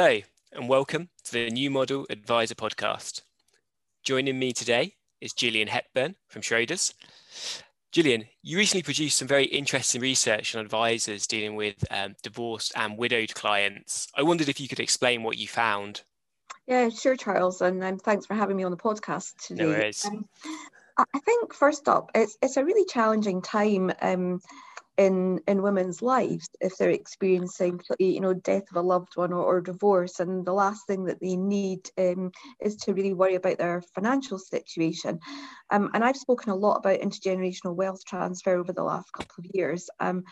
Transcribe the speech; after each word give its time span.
Hello, 0.00 0.20
and 0.52 0.68
welcome 0.68 1.08
to 1.24 1.32
the 1.32 1.50
New 1.50 1.72
Model 1.72 2.06
Advisor 2.08 2.54
podcast. 2.54 3.22
Joining 4.04 4.38
me 4.38 4.52
today 4.52 4.94
is 5.20 5.32
Gillian 5.32 5.66
Hepburn 5.66 6.14
from 6.28 6.40
Schroders. 6.40 6.94
Gillian, 7.90 8.26
you 8.40 8.58
recently 8.58 8.84
produced 8.84 9.18
some 9.18 9.26
very 9.26 9.46
interesting 9.46 10.00
research 10.00 10.54
on 10.54 10.64
advisors 10.64 11.26
dealing 11.26 11.56
with 11.56 11.84
um, 11.90 12.14
divorced 12.22 12.72
and 12.76 12.96
widowed 12.96 13.34
clients. 13.34 14.06
I 14.14 14.22
wondered 14.22 14.48
if 14.48 14.60
you 14.60 14.68
could 14.68 14.78
explain 14.78 15.24
what 15.24 15.36
you 15.36 15.48
found. 15.48 16.02
Yeah, 16.68 16.90
sure, 16.90 17.16
Charles, 17.16 17.60
and 17.60 17.82
um, 17.82 17.98
thanks 17.98 18.24
for 18.24 18.34
having 18.34 18.56
me 18.56 18.62
on 18.62 18.70
the 18.70 18.76
podcast 18.76 19.32
today. 19.48 19.64
No 19.64 19.70
worries. 19.70 20.04
Um, 20.04 20.28
I 20.96 21.18
think 21.24 21.52
first 21.52 21.88
up, 21.88 22.12
it's 22.14 22.38
it's 22.40 22.56
a 22.56 22.64
really 22.64 22.84
challenging 22.84 23.42
time 23.42 23.92
um, 24.00 24.40
in 24.98 25.40
in 25.46 25.62
women's 25.62 26.02
lives 26.02 26.50
if 26.60 26.76
they're 26.76 26.90
experiencing 26.90 27.80
you 28.00 28.20
know 28.20 28.34
death 28.34 28.64
of 28.70 28.76
a 28.76 28.86
loved 28.86 29.16
one 29.16 29.32
or, 29.32 29.44
or 29.44 29.60
divorce. 29.60 30.20
And 30.20 30.44
the 30.44 30.52
last 30.52 30.86
thing 30.86 31.04
that 31.04 31.20
they 31.20 31.36
need 31.36 31.88
um, 31.96 32.32
is 32.60 32.76
to 32.76 32.92
really 32.92 33.14
worry 33.14 33.36
about 33.36 33.58
their 33.58 33.80
financial 33.94 34.38
situation. 34.38 35.20
Um, 35.70 35.90
and 35.94 36.04
I've 36.04 36.16
spoken 36.16 36.50
a 36.50 36.56
lot 36.56 36.78
about 36.78 37.00
intergenerational 37.00 37.76
wealth 37.76 38.04
transfer 38.04 38.58
over 38.58 38.72
the 38.72 38.82
last 38.82 39.12
couple 39.12 39.44
of 39.44 39.50
years. 39.54 39.88
Um, 40.00 40.24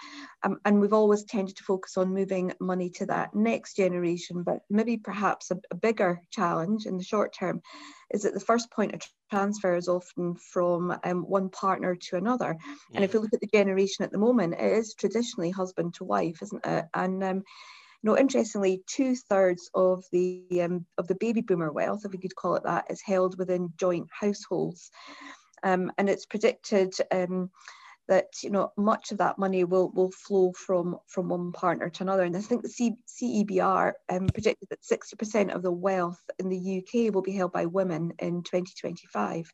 um 0.42 0.59
and 0.65 0.80
we've 0.80 0.92
always 0.92 1.25
tended 1.25 1.56
to 1.56 1.64
focus 1.64 1.97
on 1.97 2.12
moving 2.12 2.53
money 2.61 2.91
to 2.91 3.06
that 3.06 3.34
next 3.34 3.77
generation 3.77 4.42
but 4.42 4.59
maybe 4.69 4.97
perhaps 4.97 5.51
a, 5.51 5.59
a 5.70 5.75
bigger 5.75 6.20
challenge 6.30 6.87
in 6.87 6.97
the 6.98 7.05
short 7.05 7.33
term 7.33 7.62
is 8.10 8.23
that 8.23 8.34
the 8.34 8.41
first 8.41 8.70
point 8.70 8.95
of 8.95 9.02
transfer 9.30 9.74
is 9.77 9.88
often 9.88 10.34
from 10.37 10.97
um, 11.05 11.23
one 11.23 11.48
partner 11.51 11.97
to 11.97 12.16
another. 12.16 12.56
And 12.95 13.05
if 13.05 13.12
we 13.12 13.20
look 13.20 13.34
at 13.34 13.41
the 13.41 13.48
generation 13.52 14.05
at 14.05 14.12
the 14.12 14.19
moment, 14.19 14.55
it 14.55 14.73
is 14.73 14.95
traditionally 14.95 15.51
husband 15.51 15.95
to 15.95 16.05
wife, 16.05 16.41
isn't 16.42 16.64
it? 16.64 16.84
And 16.95 17.23
um, 17.24 17.37
you 18.02 18.11
know, 18.11 18.19
interestingly, 18.19 18.83
two 18.87 19.16
thirds 19.16 19.70
of 19.74 20.05
the 20.12 20.44
um, 20.61 20.86
of 20.98 21.08
the 21.08 21.16
baby 21.16 21.41
boomer 21.41 21.72
wealth, 21.72 22.03
if 22.05 22.12
we 22.12 22.19
could 22.19 22.36
call 22.36 22.55
it 22.55 22.62
that, 22.64 22.86
is 22.91 23.03
held 23.03 23.39
within 23.39 23.72
joint 23.77 24.09
households, 24.12 24.91
um, 25.62 25.91
and 25.98 26.09
it's 26.09 26.27
predicted 26.27 26.94
um, 27.11 27.50
that 28.09 28.27
you 28.43 28.51
know 28.51 28.73
much 28.77 29.12
of 29.12 29.19
that 29.19 29.39
money 29.39 29.65
will 29.65 29.91
will 29.91 30.12
flow 30.12 30.53
from 30.53 30.99
from 31.07 31.29
one 31.29 31.53
partner 31.53 31.91
to 31.91 32.03
another. 32.03 32.23
And 32.23 32.37
I 32.37 32.41
think 32.41 32.62
the 32.62 32.69
C, 32.69 32.95
CEBR 33.09 33.93
um, 34.09 34.29
predicted 34.29 34.69
that 34.71 34.83
60% 34.83 35.55
of 35.55 35.62
the 35.62 35.73
wealth 35.73 36.21
in 36.39 36.49
the 36.49 36.79
UK 36.79 37.15
will 37.15 37.23
be 37.23 37.33
held 37.33 37.53
by 37.53 37.67
women 37.67 38.12
in 38.19 38.43
2025. 38.43 39.53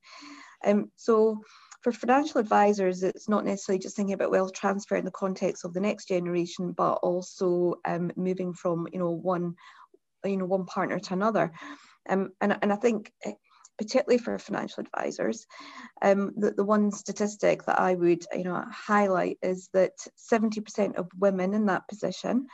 Um, 0.64 0.90
so 0.96 1.40
for 1.82 1.92
financial 1.92 2.40
advisors, 2.40 3.02
it's 3.02 3.28
not 3.28 3.44
necessarily 3.44 3.80
just 3.80 3.96
thinking 3.96 4.14
about 4.14 4.30
wealth 4.30 4.52
transfer 4.52 4.96
in 4.96 5.04
the 5.04 5.10
context 5.10 5.64
of 5.64 5.74
the 5.74 5.80
next 5.80 6.06
generation, 6.06 6.72
but 6.72 6.94
also 6.94 7.74
um, 7.84 8.12
moving 8.16 8.52
from 8.52 8.86
you 8.92 8.98
know 8.98 9.10
one 9.10 9.54
you 10.24 10.36
know 10.36 10.44
one 10.44 10.66
partner 10.66 10.98
to 10.98 11.14
another. 11.14 11.52
Um, 12.08 12.30
and, 12.40 12.56
and 12.62 12.72
I 12.72 12.76
think 12.76 13.12
eh, 13.24 13.32
particularly 13.82 14.18
for 14.18 14.38
financial 14.38 14.84
advisors. 14.84 15.46
Um, 16.02 16.32
the, 16.36 16.52
the 16.52 16.64
one 16.64 16.92
statistic 16.92 17.64
that 17.64 17.80
I 17.80 17.94
would 17.94 18.24
you 18.32 18.44
know, 18.44 18.64
highlight 18.70 19.38
is 19.42 19.68
that 19.72 19.92
70% 20.32 20.94
of 20.96 21.08
women 21.18 21.54
in 21.54 21.66
that 21.66 21.88
position 21.88 22.46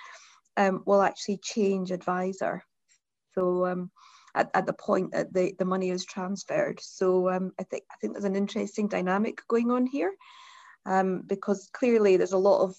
um, 0.57 0.83
will 0.87 1.03
actually 1.03 1.39
change 1.39 1.91
advisor. 1.91 2.63
So 3.35 3.67
um, 3.67 3.91
at, 4.35 4.51
at 4.55 4.67
the 4.67 4.73
point 4.73 5.13
that 5.13 5.33
the, 5.33 5.55
the 5.59 5.65
money 5.65 5.91
is 5.91 6.05
transferred. 6.05 6.81
So 6.81 7.31
um, 7.31 7.53
I, 7.61 7.65
think, 7.65 7.85
I 7.93 7.97
think 8.01 8.15
there's 8.15 8.25
an 8.25 8.37
interesting 8.37 8.89
dynamic 8.89 9.41
going 9.49 9.71
on 9.71 9.87
here 9.87 10.13
um, 10.87 11.23
because 11.27 11.69
clearly 11.73 12.17
there's 12.17 12.33
a 12.33 12.39
lot 12.39 12.63
of 12.63 12.77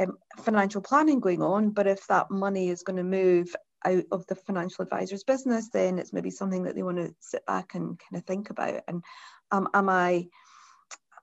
um, 0.00 0.18
financial 0.38 0.82
planning 0.82 1.20
going 1.20 1.42
on, 1.42 1.70
but 1.70 1.86
if 1.86 2.06
that 2.08 2.30
money 2.30 2.68
is 2.68 2.82
going 2.82 2.96
to 2.96 3.04
move 3.04 3.54
out 3.84 4.04
of 4.10 4.26
the 4.26 4.34
financial 4.34 4.82
advisor's 4.82 5.24
business, 5.24 5.68
then 5.68 5.98
it's 5.98 6.12
maybe 6.12 6.30
something 6.30 6.62
that 6.64 6.74
they 6.74 6.82
want 6.82 6.98
to 6.98 7.14
sit 7.20 7.44
back 7.46 7.74
and 7.74 7.98
kind 7.98 8.20
of 8.20 8.24
think 8.24 8.50
about. 8.50 8.82
And 8.88 9.02
um, 9.50 9.68
am 9.74 9.88
I 9.88 10.28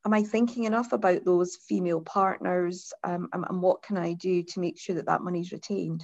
am 0.05 0.13
I 0.13 0.23
thinking 0.23 0.63
enough 0.63 0.93
about 0.93 1.25
those 1.25 1.57
female 1.67 2.01
partners, 2.01 2.91
um, 3.03 3.29
and, 3.33 3.45
and 3.49 3.61
what 3.61 3.83
can 3.83 3.97
I 3.97 4.13
do 4.13 4.43
to 4.43 4.59
make 4.59 4.79
sure 4.79 4.95
that 4.95 5.05
that 5.05 5.21
money's 5.21 5.51
retained? 5.51 6.03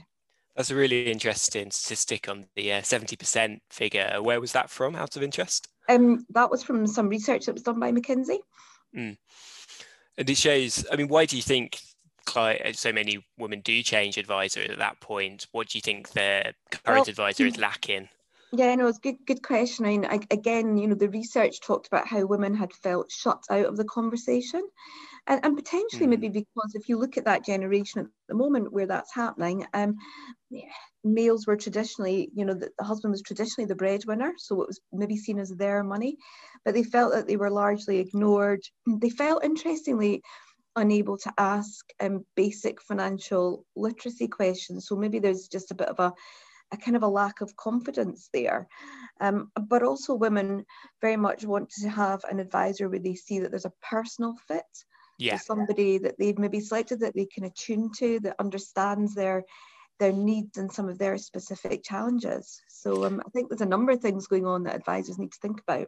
That's 0.55 0.71
a 0.71 0.75
really 0.75 1.11
interesting 1.11 1.69
statistic 1.69 2.27
on 2.27 2.47
the 2.55 2.73
uh, 2.73 2.81
70% 2.81 3.59
figure. 3.69 4.17
Where 4.21 4.41
was 4.41 4.53
that 4.53 4.71
from, 4.71 4.95
out 4.95 5.15
of 5.15 5.21
interest? 5.21 5.67
Um, 5.87 6.25
that 6.31 6.49
was 6.49 6.63
from 6.63 6.87
some 6.87 7.09
research 7.09 7.45
that 7.45 7.53
was 7.53 7.61
done 7.61 7.79
by 7.79 7.91
McKinsey. 7.91 8.39
Mm. 8.95 9.17
And 10.17 10.29
it 10.29 10.37
shows, 10.37 10.83
I 10.91 10.95
mean, 10.95 11.09
why 11.09 11.25
do 11.25 11.35
you 11.35 11.43
think 11.43 11.79
so 12.29 12.91
many 12.91 13.25
women 13.37 13.61
do 13.61 13.81
change 13.83 14.17
advisor 14.17 14.61
at 14.61 14.77
that 14.77 14.99
point, 14.99 15.47
what 15.51 15.69
do 15.69 15.77
you 15.77 15.81
think 15.81 16.11
their 16.11 16.53
current 16.71 17.01
well, 17.01 17.09
advisor 17.09 17.45
is 17.45 17.57
lacking? 17.57 18.09
Yeah, 18.53 18.73
no, 18.75 18.87
it's 18.87 18.97
a 18.97 19.01
good, 19.01 19.17
good 19.25 19.43
question. 19.43 19.85
I 19.85 19.89
mean, 19.89 20.05
I, 20.05 20.19
again, 20.31 20.77
you 20.77 20.87
know, 20.87 20.95
the 20.95 21.09
research 21.09 21.59
talked 21.59 21.87
about 21.87 22.07
how 22.07 22.25
women 22.25 22.55
had 22.55 22.71
felt 22.73 23.11
shut 23.11 23.43
out 23.49 23.65
of 23.65 23.75
the 23.75 23.83
conversation. 23.83 24.61
And, 25.27 25.41
and 25.43 25.57
potentially 25.57 26.05
mm. 26.05 26.11
maybe 26.11 26.29
because 26.29 26.73
if 26.73 26.87
you 26.87 26.97
look 26.97 27.17
at 27.17 27.25
that 27.25 27.45
generation 27.45 28.01
at 28.01 28.07
the 28.29 28.35
moment 28.35 28.71
where 28.71 28.87
that's 28.87 29.13
happening, 29.13 29.65
um, 29.73 29.97
males 31.03 31.45
were 31.45 31.57
traditionally, 31.57 32.29
you 32.33 32.45
know, 32.45 32.53
the, 32.53 32.69
the 32.79 32.85
husband 32.85 33.11
was 33.11 33.21
traditionally 33.21 33.67
the 33.67 33.75
breadwinner, 33.75 34.33
so 34.37 34.61
it 34.61 34.67
was 34.67 34.79
maybe 34.93 35.17
seen 35.17 35.39
as 35.39 35.49
their 35.49 35.83
money, 35.83 36.15
but 36.63 36.73
they 36.73 36.83
felt 36.83 37.13
that 37.13 37.27
they 37.27 37.35
were 37.35 37.51
largely 37.51 37.99
ignored. 37.99 38.61
They 39.01 39.09
felt, 39.09 39.43
interestingly, 39.43 40.21
unable 40.77 41.17
to 41.17 41.33
ask 41.37 41.85
um, 41.99 42.25
basic 42.35 42.81
financial 42.81 43.65
literacy 43.75 44.27
questions. 44.27 44.87
So 44.87 44.95
maybe 44.95 45.19
there's 45.19 45.47
just 45.47 45.71
a 45.71 45.75
bit 45.75 45.89
of 45.89 45.99
a, 45.99 46.13
a 46.71 46.77
kind 46.77 46.95
of 46.95 47.03
a 47.03 47.07
lack 47.07 47.41
of 47.41 47.55
confidence 47.55 48.29
there. 48.33 48.67
Um, 49.19 49.51
but 49.67 49.83
also, 49.83 50.13
women 50.13 50.65
very 51.01 51.17
much 51.17 51.43
want 51.43 51.69
to 51.81 51.89
have 51.89 52.23
an 52.29 52.39
advisor 52.39 52.87
where 52.87 52.99
they 52.99 53.15
see 53.15 53.39
that 53.39 53.51
there's 53.51 53.65
a 53.65 53.73
personal 53.81 54.35
fit. 54.47 54.63
Yeah. 55.19 55.37
somebody 55.37 55.97
that 55.97 56.13
they've 56.19 56.37
maybe 56.37 56.59
selected 56.59 56.99
that 56.99 57.15
they 57.15 57.25
can 57.25 57.45
attune 57.45 57.91
to, 57.97 58.19
that 58.19 58.35
understands 58.39 59.15
their 59.15 59.43
their 59.99 60.13
needs 60.13 60.59
and 60.59 60.71
some 60.71 60.87
of 60.87 60.99
their 60.99 61.17
specific 61.17 61.83
challenges. 61.83 62.61
So 62.69 63.05
um, 63.05 63.19
I 63.25 63.29
think 63.31 63.49
there's 63.49 63.61
a 63.61 63.65
number 63.65 63.93
of 63.93 63.99
things 63.99 64.27
going 64.27 64.45
on 64.45 64.61
that 64.63 64.75
advisors 64.75 65.17
need 65.17 65.31
to 65.31 65.39
think 65.41 65.59
about. 65.59 65.87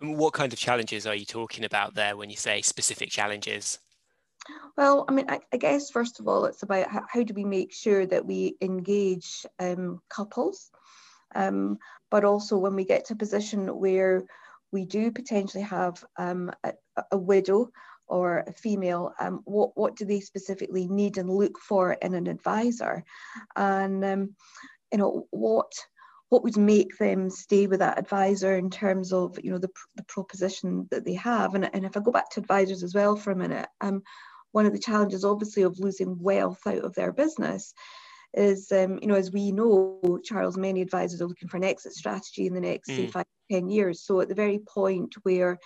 And 0.00 0.16
what 0.16 0.32
kind 0.34 0.52
of 0.52 0.58
challenges 0.58 1.06
are 1.06 1.14
you 1.14 1.24
talking 1.24 1.64
about 1.64 1.94
there 1.94 2.16
when 2.16 2.30
you 2.30 2.36
say 2.36 2.62
specific 2.62 3.10
challenges? 3.10 3.80
Well, 4.76 5.04
I 5.08 5.12
mean, 5.12 5.26
I, 5.28 5.40
I, 5.52 5.56
guess 5.56 5.90
first 5.90 6.20
of 6.20 6.28
all, 6.28 6.44
it's 6.44 6.62
about 6.62 6.90
how, 6.90 7.02
how 7.08 7.22
do 7.22 7.34
we 7.34 7.44
make 7.44 7.72
sure 7.72 8.06
that 8.06 8.26
we 8.26 8.56
engage 8.60 9.46
um, 9.58 10.00
couples, 10.08 10.70
um, 11.34 11.78
but 12.10 12.24
also 12.24 12.58
when 12.58 12.74
we 12.74 12.84
get 12.84 13.06
to 13.06 13.14
a 13.14 13.16
position 13.16 13.66
where 13.68 14.24
we 14.72 14.84
do 14.84 15.10
potentially 15.10 15.62
have 15.64 16.04
um, 16.18 16.52
a, 16.64 16.72
a, 17.12 17.16
widow 17.16 17.70
or 18.06 18.44
a 18.46 18.52
female, 18.52 19.12
um, 19.20 19.40
what, 19.44 19.70
what 19.76 19.96
do 19.96 20.04
they 20.04 20.20
specifically 20.20 20.86
need 20.88 21.18
and 21.18 21.30
look 21.30 21.58
for 21.58 21.92
in 21.94 22.14
an 22.14 22.26
advisor? 22.26 23.04
And, 23.56 24.04
um, 24.04 24.34
you 24.92 24.98
know, 24.98 25.26
what 25.30 25.72
what 26.28 26.42
would 26.42 26.56
make 26.56 26.96
them 26.98 27.30
stay 27.30 27.66
with 27.66 27.78
that 27.78 27.98
advisor 27.98 28.56
in 28.56 28.68
terms 28.68 29.12
of 29.12 29.38
you 29.42 29.50
know 29.50 29.58
the, 29.58 29.70
the 29.94 30.02
proposition 30.04 30.88
that 30.90 31.04
they 31.04 31.14
have 31.14 31.54
and, 31.54 31.70
and 31.72 31.84
if 31.84 31.96
i 31.96 32.00
go 32.00 32.10
back 32.10 32.28
to 32.30 32.40
advisors 32.40 32.82
as 32.82 32.94
well 32.94 33.16
for 33.16 33.30
a 33.30 33.36
minute 33.36 33.68
um, 33.80 34.02
one 34.56 34.64
of 34.64 34.72
the 34.72 34.78
challenges, 34.78 35.22
obviously, 35.22 35.64
of 35.64 35.78
losing 35.78 36.18
wealth 36.18 36.66
out 36.66 36.82
of 36.82 36.94
their 36.94 37.12
business 37.12 37.74
is, 38.32 38.72
um, 38.72 38.98
you 39.02 39.06
know, 39.06 39.14
as 39.14 39.30
we 39.30 39.52
know, 39.52 40.18
Charles, 40.24 40.56
many 40.56 40.80
advisors 40.80 41.20
are 41.20 41.26
looking 41.26 41.48
for 41.48 41.58
an 41.58 41.64
exit 41.64 41.92
strategy 41.92 42.46
in 42.46 42.54
the 42.54 42.60
next, 42.62 42.88
mm. 42.88 42.96
say, 42.96 43.06
five, 43.06 43.26
ten 43.52 43.68
years. 43.68 44.02
So 44.02 44.18
at 44.22 44.30
the 44.30 44.34
very 44.34 44.58
point 44.60 45.14
where 45.24 45.58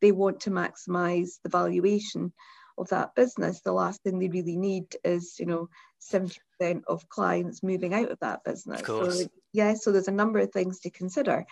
they 0.00 0.12
want 0.12 0.38
to 0.42 0.50
maximize 0.50 1.40
the 1.42 1.48
valuation 1.48 2.32
of 2.78 2.88
that 2.90 3.16
business, 3.16 3.62
the 3.62 3.72
last 3.72 4.00
thing 4.04 4.20
they 4.20 4.28
really 4.28 4.56
need 4.56 4.94
is, 5.02 5.34
you 5.40 5.46
know, 5.46 5.68
70% 6.08 6.38
of 6.86 7.08
clients 7.08 7.64
moving 7.64 7.94
out 7.94 8.12
of 8.12 8.20
that 8.20 8.44
business. 8.44 8.80
Of 8.82 9.12
so 9.12 9.26
yeah, 9.54 9.74
so 9.74 9.90
there's 9.90 10.06
a 10.06 10.12
number 10.12 10.38
of 10.38 10.52
things 10.52 10.78
to 10.80 10.90
consider. 10.90 11.44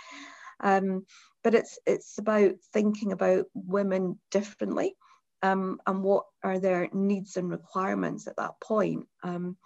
Um, 0.60 1.06
but 1.42 1.56
it's 1.56 1.76
it's 1.86 2.18
about 2.18 2.52
thinking 2.72 3.10
about 3.10 3.46
women 3.52 4.20
differently 4.30 4.94
um, 5.44 5.78
and 5.86 6.02
what 6.02 6.24
are 6.42 6.58
their 6.58 6.88
needs 6.94 7.36
and 7.36 7.50
requirements 7.50 8.26
at 8.26 8.36
that 8.36 8.58
point. 8.62 9.06
Um, 9.22 9.56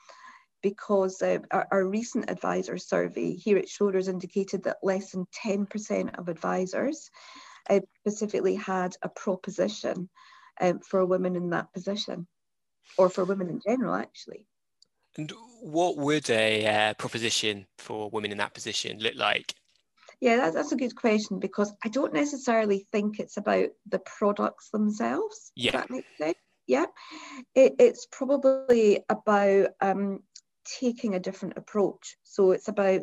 because 0.61 1.23
uh, 1.23 1.39
our, 1.53 1.69
our, 1.71 1.87
recent 1.87 2.29
advisor 2.29 2.79
survey 2.79 3.33
here 3.33 3.59
at 3.59 3.69
Schroders 3.69 4.09
indicated 4.09 4.65
that 4.65 4.79
less 4.83 5.13
than 5.13 5.25
10% 5.45 6.19
of 6.19 6.29
advisors 6.29 7.13
uh, 7.71 7.79
specifically 8.01 8.57
had 8.57 8.97
a 9.03 9.09
proposition 9.09 10.11
um, 10.61 10.81
for 10.81 11.07
women 11.07 11.37
in 11.37 11.51
that 11.51 11.73
position, 11.73 12.27
or 12.97 13.09
for 13.09 13.25
women 13.25 13.49
in 13.49 13.61
general, 13.65 13.95
actually. 13.95 14.49
And 15.17 15.33
what 15.63 15.97
would 15.97 16.29
a 16.29 16.67
uh, 16.67 16.95
proposition 16.95 17.67
for 17.79 18.11
women 18.11 18.33
in 18.33 18.39
that 18.39 18.53
position 18.53 18.99
look 18.99 19.15
like? 19.15 19.55
Yeah, 20.21 20.37
that, 20.39 20.55
that's 20.55 20.73
a 20.73 20.77
good 20.77 20.97
question 20.97 21.39
because 21.39 21.73
I 21.85 21.89
don't 21.89 22.13
necessarily 22.13 22.87
think 22.91 23.21
it's 23.21 23.37
about 23.37 23.69
the 23.89 24.01
products 24.01 24.71
themselves. 24.71 25.53
Yeah. 25.55 25.73
that 25.73 25.91
makes 25.91 26.09
sense. 26.19 26.37
Yeah. 26.67 26.87
It, 27.55 27.75
it's 27.79 28.07
probably 28.11 29.05
about 29.09 29.69
um, 29.81 30.21
taking 30.81 31.15
a 31.15 31.21
different 31.21 31.57
approach. 31.57 32.17
So 32.25 32.51
it's 32.51 32.69
about 32.69 33.03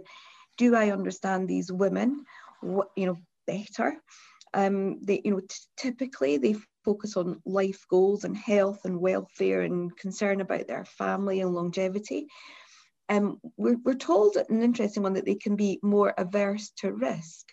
do 0.58 0.76
I 0.76 0.92
understand 0.92 1.48
these 1.48 1.72
women, 1.72 2.26
what, 2.62 2.90
you 2.96 3.08
know, 3.08 3.18
better? 3.48 3.98
Um, 4.54 5.02
they, 5.02 5.22
you 5.26 5.32
know, 5.32 5.42
typically 5.78 6.38
they 6.38 6.56
focus 6.86 7.18
on 7.18 7.42
life 7.46 7.84
goals 7.90 8.24
and 8.24 8.38
health 8.38 8.82
and 8.86 9.02
welfare 9.02 9.62
and 9.62 9.96
concern 9.98 10.40
about 10.40 10.68
their 10.68 10.86
family 10.86 11.42
and 11.42 11.54
longevity. 11.54 12.28
Um, 13.10 13.40
we're, 13.58 13.78
we're 13.84 13.94
told 13.94 14.38
an 14.38 14.64
interesting 14.64 15.04
one 15.04 15.14
that 15.14 15.26
they 15.26 15.36
can 15.36 15.56
be 15.56 15.80
more 15.84 16.14
averse 16.18 16.72
to 16.78 16.92
risk. 16.94 17.52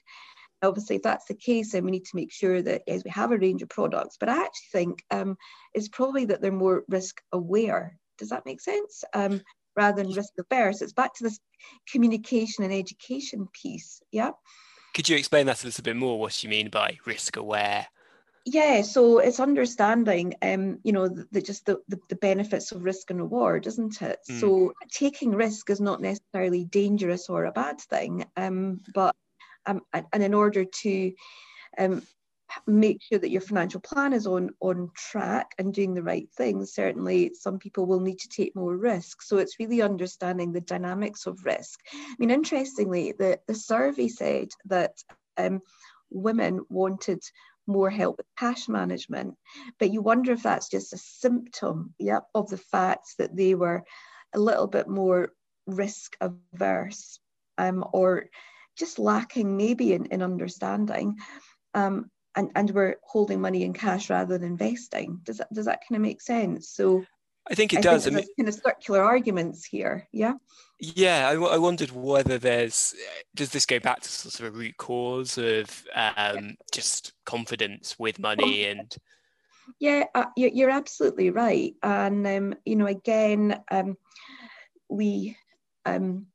Obviously, 0.62 0.96
if 0.96 1.02
that's 1.02 1.26
the 1.26 1.34
case, 1.34 1.72
then 1.72 1.84
we 1.84 1.90
need 1.90 2.04
to 2.04 2.16
make 2.16 2.32
sure 2.32 2.62
that 2.62 2.82
as 2.86 3.02
we 3.04 3.10
have 3.10 3.32
a 3.32 3.38
range 3.38 3.62
of 3.62 3.68
products. 3.68 4.16
But 4.18 4.28
I 4.28 4.36
actually 4.36 4.68
think 4.72 5.02
um, 5.10 5.36
it's 5.74 5.88
probably 5.88 6.24
that 6.26 6.40
they're 6.40 6.52
more 6.52 6.84
risk 6.88 7.20
aware. 7.32 7.98
Does 8.18 8.28
that 8.28 8.46
make 8.46 8.60
sense? 8.60 9.02
Um, 9.12 9.42
rather 9.76 10.02
than 10.02 10.12
risk 10.12 10.32
averse. 10.38 10.82
It's 10.82 10.92
back 10.92 11.14
to 11.14 11.24
this 11.24 11.38
communication 11.90 12.64
and 12.64 12.72
education 12.72 13.48
piece. 13.52 14.00
Yeah. 14.10 14.30
Could 14.94 15.08
you 15.08 15.16
explain 15.16 15.46
that 15.46 15.62
a 15.62 15.66
little 15.66 15.82
bit 15.82 15.96
more? 15.96 16.18
What 16.18 16.42
you 16.42 16.50
mean 16.50 16.68
by 16.68 16.98
risk 17.06 17.36
aware? 17.36 17.86
Yeah, 18.44 18.82
so 18.82 19.18
it's 19.18 19.38
understanding, 19.38 20.34
um, 20.42 20.80
you 20.82 20.92
know, 20.92 21.06
the, 21.08 21.28
the 21.30 21.40
just 21.40 21.64
the, 21.64 21.80
the, 21.88 21.98
the, 22.08 22.16
benefits 22.16 22.72
of 22.72 22.84
risk 22.84 23.10
and 23.10 23.20
reward, 23.20 23.68
isn't 23.68 24.02
it? 24.02 24.18
Mm. 24.28 24.40
So 24.40 24.72
taking 24.90 25.30
risk 25.30 25.70
is 25.70 25.80
not 25.80 26.00
necessarily 26.00 26.64
dangerous 26.64 27.28
or 27.28 27.44
a 27.44 27.52
bad 27.52 27.80
thing, 27.80 28.24
um, 28.36 28.80
but 28.94 29.14
um, 29.66 29.82
and 29.92 30.22
in 30.22 30.34
order 30.34 30.64
to 30.64 31.12
um, 31.78 32.02
make 32.66 33.00
sure 33.02 33.18
that 33.18 33.30
your 33.30 33.40
financial 33.40 33.80
plan 33.80 34.12
is 34.12 34.26
on 34.26 34.50
on 34.60 34.90
track 34.94 35.54
and 35.58 35.72
doing 35.72 35.94
the 35.94 36.02
right 36.02 36.28
things 36.36 36.74
certainly 36.74 37.32
some 37.34 37.58
people 37.58 37.86
will 37.86 38.00
need 38.00 38.18
to 38.18 38.28
take 38.28 38.54
more 38.54 38.76
risk 38.76 39.22
so 39.22 39.38
it's 39.38 39.58
really 39.58 39.80
understanding 39.80 40.52
the 40.52 40.60
dynamics 40.60 41.26
of 41.26 41.44
risk 41.44 41.80
i 41.94 42.14
mean 42.18 42.30
interestingly 42.30 43.12
the 43.12 43.38
the 43.46 43.54
survey 43.54 44.08
said 44.08 44.48
that 44.66 44.92
um, 45.38 45.60
women 46.10 46.60
wanted 46.68 47.22
more 47.66 47.90
help 47.90 48.16
with 48.16 48.26
cash 48.38 48.68
management 48.68 49.34
but 49.78 49.92
you 49.92 50.02
wonder 50.02 50.32
if 50.32 50.42
that's 50.42 50.68
just 50.68 50.92
a 50.92 50.98
symptom 50.98 51.94
yep 51.98 52.24
of 52.34 52.48
the 52.50 52.56
fact 52.56 53.14
that 53.18 53.36
they 53.36 53.54
were 53.54 53.82
a 54.34 54.38
little 54.38 54.66
bit 54.66 54.88
more 54.88 55.32
risk 55.66 56.16
averse 56.20 57.20
um, 57.58 57.84
or 57.92 58.26
just 58.76 58.98
lacking 58.98 59.56
maybe 59.56 59.92
in, 59.92 60.06
in 60.06 60.22
understanding 60.22 61.16
um, 61.74 62.10
and, 62.34 62.50
and 62.54 62.70
we're 62.70 62.96
holding 63.02 63.40
money 63.40 63.62
in 63.62 63.72
cash 63.72 64.10
rather 64.10 64.38
than 64.38 64.52
investing. 64.52 65.20
Does 65.22 65.38
that, 65.38 65.52
does 65.52 65.66
that 65.66 65.80
kind 65.88 65.96
of 65.96 66.02
make 66.02 66.22
sense? 66.22 66.70
So 66.70 67.04
I 67.50 67.54
think 67.54 67.72
it 67.72 67.78
I 67.78 67.82
does. 67.82 68.04
Think 68.04 68.16
I 68.16 68.20
mean, 68.20 68.28
kind 68.38 68.48
of 68.48 68.54
circular 68.54 69.02
arguments 69.02 69.64
here. 69.64 70.08
Yeah. 70.12 70.34
Yeah, 70.78 71.28
I, 71.28 71.34
I, 71.34 71.58
wondered 71.58 71.92
whether 71.92 72.38
there's 72.38 72.92
does 73.36 73.50
this 73.50 73.66
go 73.66 73.78
back 73.78 74.00
to 74.00 74.08
sort 74.08 74.40
of 74.40 74.54
a 74.54 74.58
root 74.58 74.76
cause 74.78 75.38
of 75.38 75.84
um, 75.94 76.56
just 76.72 77.12
confidence 77.24 77.98
with 77.98 78.18
money 78.18 78.64
and. 78.64 78.94
Yeah, 79.78 80.04
uh, 80.16 80.24
you're, 80.36 80.50
you're 80.50 80.70
absolutely 80.70 81.30
right, 81.30 81.74
and 81.84 82.26
um, 82.26 82.54
you 82.64 82.74
know, 82.74 82.86
again, 82.86 83.62
um, 83.70 83.96
we 84.88 85.36
um, 85.86 86.26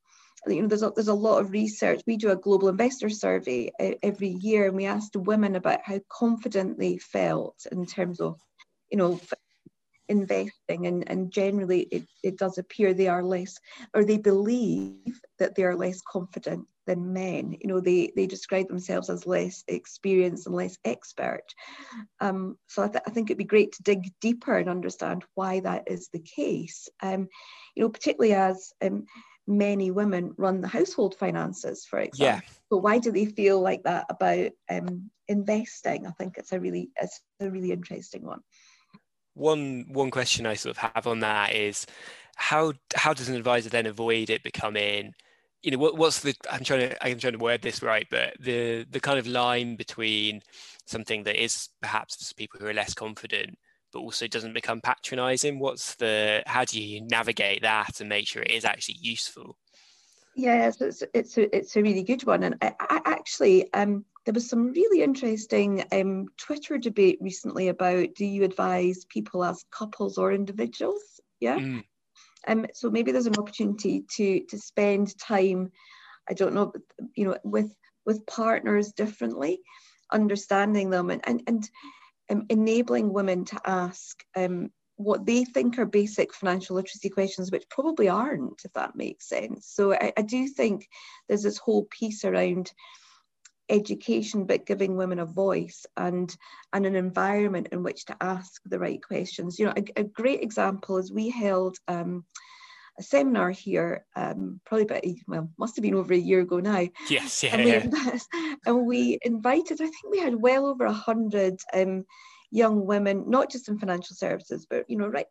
you 0.47 0.61
know, 0.61 0.67
there's 0.67 0.83
a, 0.83 0.91
there's 0.91 1.07
a 1.07 1.13
lot 1.13 1.39
of 1.39 1.51
research. 1.51 2.01
We 2.07 2.17
do 2.17 2.31
a 2.31 2.35
global 2.35 2.69
investor 2.69 3.09
survey 3.09 3.71
every 4.01 4.29
year, 4.29 4.67
and 4.67 4.75
we 4.75 4.85
asked 4.85 5.15
women 5.15 5.55
about 5.55 5.81
how 5.83 5.99
confident 6.09 6.79
they 6.79 6.97
felt 6.97 7.65
in 7.71 7.85
terms 7.85 8.21
of, 8.21 8.39
you 8.89 8.97
know, 8.97 9.19
investing. 10.09 10.87
And, 10.87 11.09
and 11.09 11.31
generally, 11.31 11.81
it, 11.91 12.07
it 12.23 12.37
does 12.37 12.57
appear 12.57 12.93
they 12.93 13.07
are 13.07 13.23
less, 13.23 13.57
or 13.93 14.03
they 14.03 14.17
believe 14.17 15.19
that 15.39 15.55
they 15.55 15.63
are 15.63 15.75
less 15.75 16.01
confident 16.01 16.67
than 16.85 17.13
men. 17.13 17.55
You 17.59 17.67
know, 17.67 17.79
they 17.79 18.11
they 18.15 18.25
describe 18.25 18.67
themselves 18.67 19.09
as 19.09 19.27
less 19.27 19.63
experienced 19.67 20.47
and 20.47 20.55
less 20.55 20.77
expert. 20.85 21.43
Um, 22.19 22.57
so 22.67 22.83
I, 22.83 22.87
th- 22.87 23.03
I, 23.05 23.11
think 23.11 23.29
it'd 23.29 23.37
be 23.37 23.43
great 23.43 23.73
to 23.73 23.83
dig 23.83 24.11
deeper 24.21 24.57
and 24.57 24.69
understand 24.69 25.25
why 25.35 25.59
that 25.59 25.83
is 25.87 26.09
the 26.11 26.19
case. 26.19 26.89
Um, 27.03 27.27
you 27.75 27.83
know, 27.83 27.89
particularly 27.89 28.33
as 28.33 28.71
um, 28.81 29.05
many 29.45 29.91
women 29.91 30.33
run 30.37 30.61
the 30.61 30.67
household 30.67 31.15
finances, 31.15 31.85
for 31.85 31.99
example. 31.99 32.41
Yeah. 32.47 32.53
So 32.71 32.77
why 32.77 32.97
do 32.97 33.11
they 33.11 33.25
feel 33.25 33.61
like 33.61 33.83
that 33.83 34.05
about 34.09 34.51
um, 34.69 35.09
investing? 35.27 36.07
I 36.07 36.11
think 36.11 36.37
it's 36.37 36.51
a 36.51 36.59
really 36.59 36.89
it's 36.99 37.21
a 37.39 37.49
really 37.49 37.71
interesting 37.71 38.25
one. 38.25 38.41
One 39.37 39.85
one 39.89 40.11
question 40.11 40.45
I 40.45 40.55
sort 40.55 40.77
of 40.77 40.91
have 40.93 41.07
on 41.07 41.19
that 41.21 41.53
is 41.53 41.85
how 42.35 42.73
how 42.95 43.13
does 43.13 43.29
an 43.29 43.35
advisor 43.35 43.69
then 43.69 43.85
avoid 43.85 44.29
it 44.29 44.43
becoming 44.43 45.13
you 45.63 45.71
know 45.71 45.79
what, 45.79 45.97
what's 45.97 46.19
the 46.19 46.35
i'm 46.51 46.63
trying 46.63 46.81
to 46.81 47.05
i'm 47.05 47.17
trying 47.17 47.33
to 47.33 47.39
word 47.39 47.63
this 47.63 47.81
right 47.81 48.05
but 48.11 48.31
the 48.39 48.85
the 48.91 48.99
kind 48.99 49.17
of 49.17 49.25
line 49.25 49.75
between 49.75 50.39
something 50.85 51.23
that 51.23 51.43
is 51.43 51.69
perhaps 51.81 52.23
for 52.23 52.35
people 52.35 52.59
who 52.59 52.67
are 52.67 52.75
less 52.75 52.93
confident 52.93 53.57
but 53.91 53.99
also 53.99 54.27
doesn't 54.27 54.53
become 54.53 54.81
patronizing. 54.81 55.59
What's 55.59 55.95
the 55.95 56.43
how 56.45 56.65
do 56.65 56.81
you 56.81 57.01
navigate 57.01 57.61
that 57.61 57.99
and 57.99 58.09
make 58.09 58.27
sure 58.27 58.43
it 58.43 58.51
is 58.51 58.65
actually 58.65 58.97
useful? 59.01 59.57
Yeah 60.35 60.67
it's, 60.79 61.03
it's, 61.13 61.37
a, 61.37 61.55
it's 61.55 61.75
a 61.75 61.81
really 61.81 62.03
good 62.03 62.23
one. 62.25 62.43
And 62.43 62.55
I, 62.61 62.73
I 62.79 63.01
actually 63.05 63.71
um 63.73 64.05
there 64.27 64.33
was 64.33 64.49
some 64.49 64.73
really 64.73 65.03
interesting 65.03 65.85
um, 65.93 66.25
Twitter 66.35 66.77
debate 66.77 67.17
recently 67.21 67.69
about 67.69 68.13
do 68.13 68.25
you 68.25 68.43
advise 68.43 69.05
people 69.05 69.41
as 69.41 69.63
couples 69.71 70.17
or 70.17 70.33
individuals? 70.33 71.01
Yeah. 71.39 71.57
Mm. 71.57 71.85
Um, 72.45 72.65
so 72.73 72.89
maybe 72.89 73.13
there's 73.13 73.27
an 73.27 73.37
opportunity 73.37 74.03
to 74.17 74.41
to 74.49 74.59
spend 74.59 75.17
time, 75.17 75.71
I 76.29 76.33
don't 76.33 76.53
know, 76.53 76.73
you 77.15 77.23
know, 77.23 77.37
with 77.45 77.73
with 78.05 78.25
partners 78.25 78.91
differently, 78.91 79.61
understanding 80.11 80.89
them 80.89 81.09
and 81.09 81.21
and 81.25 81.41
and 81.47 81.69
um, 82.29 82.45
enabling 82.49 83.13
women 83.13 83.45
to 83.45 83.61
ask 83.65 84.21
um, 84.35 84.71
what 84.97 85.25
they 85.25 85.45
think 85.45 85.79
are 85.79 85.85
basic 85.85 86.33
financial 86.33 86.75
literacy 86.75 87.09
questions, 87.09 87.49
which 87.49 87.69
probably 87.69 88.09
aren't, 88.09 88.59
if 88.65 88.73
that 88.73 88.97
makes 88.97 89.29
sense. 89.29 89.71
So 89.73 89.93
I, 89.93 90.11
I 90.17 90.21
do 90.21 90.49
think 90.49 90.85
there's 91.29 91.43
this 91.43 91.59
whole 91.59 91.85
piece 91.85 92.25
around 92.25 92.73
education, 93.69 94.45
but 94.45 94.65
giving 94.65 94.95
women 94.95 95.19
a 95.19 95.25
voice 95.25 95.85
and 95.95 96.35
and 96.73 96.85
an 96.85 96.95
environment 96.95 97.69
in 97.71 97.83
which 97.83 98.05
to 98.05 98.17
ask 98.21 98.61
the 98.65 98.79
right 98.79 99.01
questions. 99.01 99.59
You 99.59 99.67
know, 99.67 99.73
a, 99.77 100.01
a 100.01 100.03
great 100.03 100.41
example 100.41 100.97
is 100.97 101.11
we 101.11 101.29
held. 101.29 101.77
Um, 101.87 102.25
a 102.99 103.03
seminar 103.03 103.51
here, 103.51 104.05
um, 104.15 104.59
probably 104.65 104.85
about 104.85 105.05
a, 105.05 105.15
well, 105.27 105.47
must 105.59 105.75
have 105.75 105.83
been 105.83 105.93
over 105.93 106.13
a 106.13 106.17
year 106.17 106.39
ago 106.39 106.59
now. 106.59 106.87
Yes, 107.09 107.43
yeah. 107.43 107.55
And 107.55 107.93
we, 107.93 108.19
and 108.65 108.87
we 108.87 109.19
invited, 109.21 109.79
I 109.81 109.85
think 109.85 110.09
we 110.09 110.17
had 110.17 110.33
well 110.33 110.65
over 110.65 110.85
a 110.85 110.93
hundred 110.93 111.59
um, 111.75 112.05
young 112.49 112.85
women, 112.85 113.25
not 113.27 113.51
just 113.51 113.69
in 113.69 113.77
financial 113.77 114.15
services, 114.15 114.65
but 114.67 114.89
you 114.89 114.97
know, 114.97 115.07
right 115.07 115.27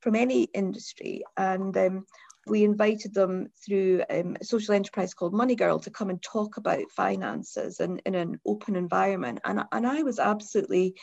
from 0.00 0.14
any 0.14 0.44
industry, 0.54 1.22
and 1.36 1.76
um, 1.76 2.06
we 2.46 2.64
invited 2.64 3.14
them 3.14 3.48
through 3.64 4.02
um, 4.10 4.36
a 4.40 4.44
social 4.44 4.74
enterprise 4.74 5.14
called 5.14 5.34
Money 5.34 5.54
Girl 5.54 5.78
to 5.80 5.90
come 5.90 6.10
and 6.10 6.22
talk 6.22 6.56
about 6.56 6.90
finances 6.90 7.80
and 7.80 8.00
in 8.06 8.14
an 8.14 8.40
open 8.46 8.76
environment. 8.76 9.40
And, 9.44 9.62
and 9.72 9.86
I 9.86 10.02
was 10.02 10.18
absolutely 10.18 10.94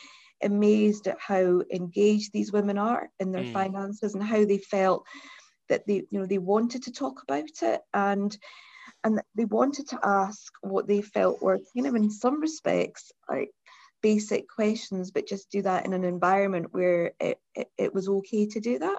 amazed 0.42 1.06
at 1.06 1.18
how 1.20 1.62
engaged 1.72 2.32
these 2.32 2.52
women 2.52 2.78
are 2.78 3.08
in 3.18 3.32
their 3.32 3.44
mm. 3.44 3.52
finances 3.52 4.14
and 4.14 4.22
how 4.22 4.44
they 4.44 4.58
felt 4.58 5.04
that 5.68 5.86
they 5.86 5.94
you 6.10 6.18
know 6.18 6.26
they 6.26 6.38
wanted 6.38 6.82
to 6.82 6.92
talk 6.92 7.22
about 7.22 7.48
it 7.62 7.80
and 7.94 8.38
and 9.04 9.20
they 9.34 9.44
wanted 9.44 9.88
to 9.88 9.98
ask 10.02 10.52
what 10.62 10.86
they 10.86 11.02
felt 11.02 11.42
were 11.42 11.58
kind 11.74 11.86
of 11.86 11.94
in 11.94 12.10
some 12.10 12.40
respects 12.40 13.12
like 13.28 13.50
basic 14.00 14.48
questions 14.48 15.10
but 15.10 15.26
just 15.26 15.50
do 15.50 15.60
that 15.62 15.84
in 15.84 15.92
an 15.92 16.04
environment 16.04 16.66
where 16.70 17.12
it, 17.20 17.38
it, 17.54 17.68
it 17.76 17.94
was 17.94 18.08
okay 18.08 18.46
to 18.46 18.60
do 18.60 18.78
that 18.78 18.98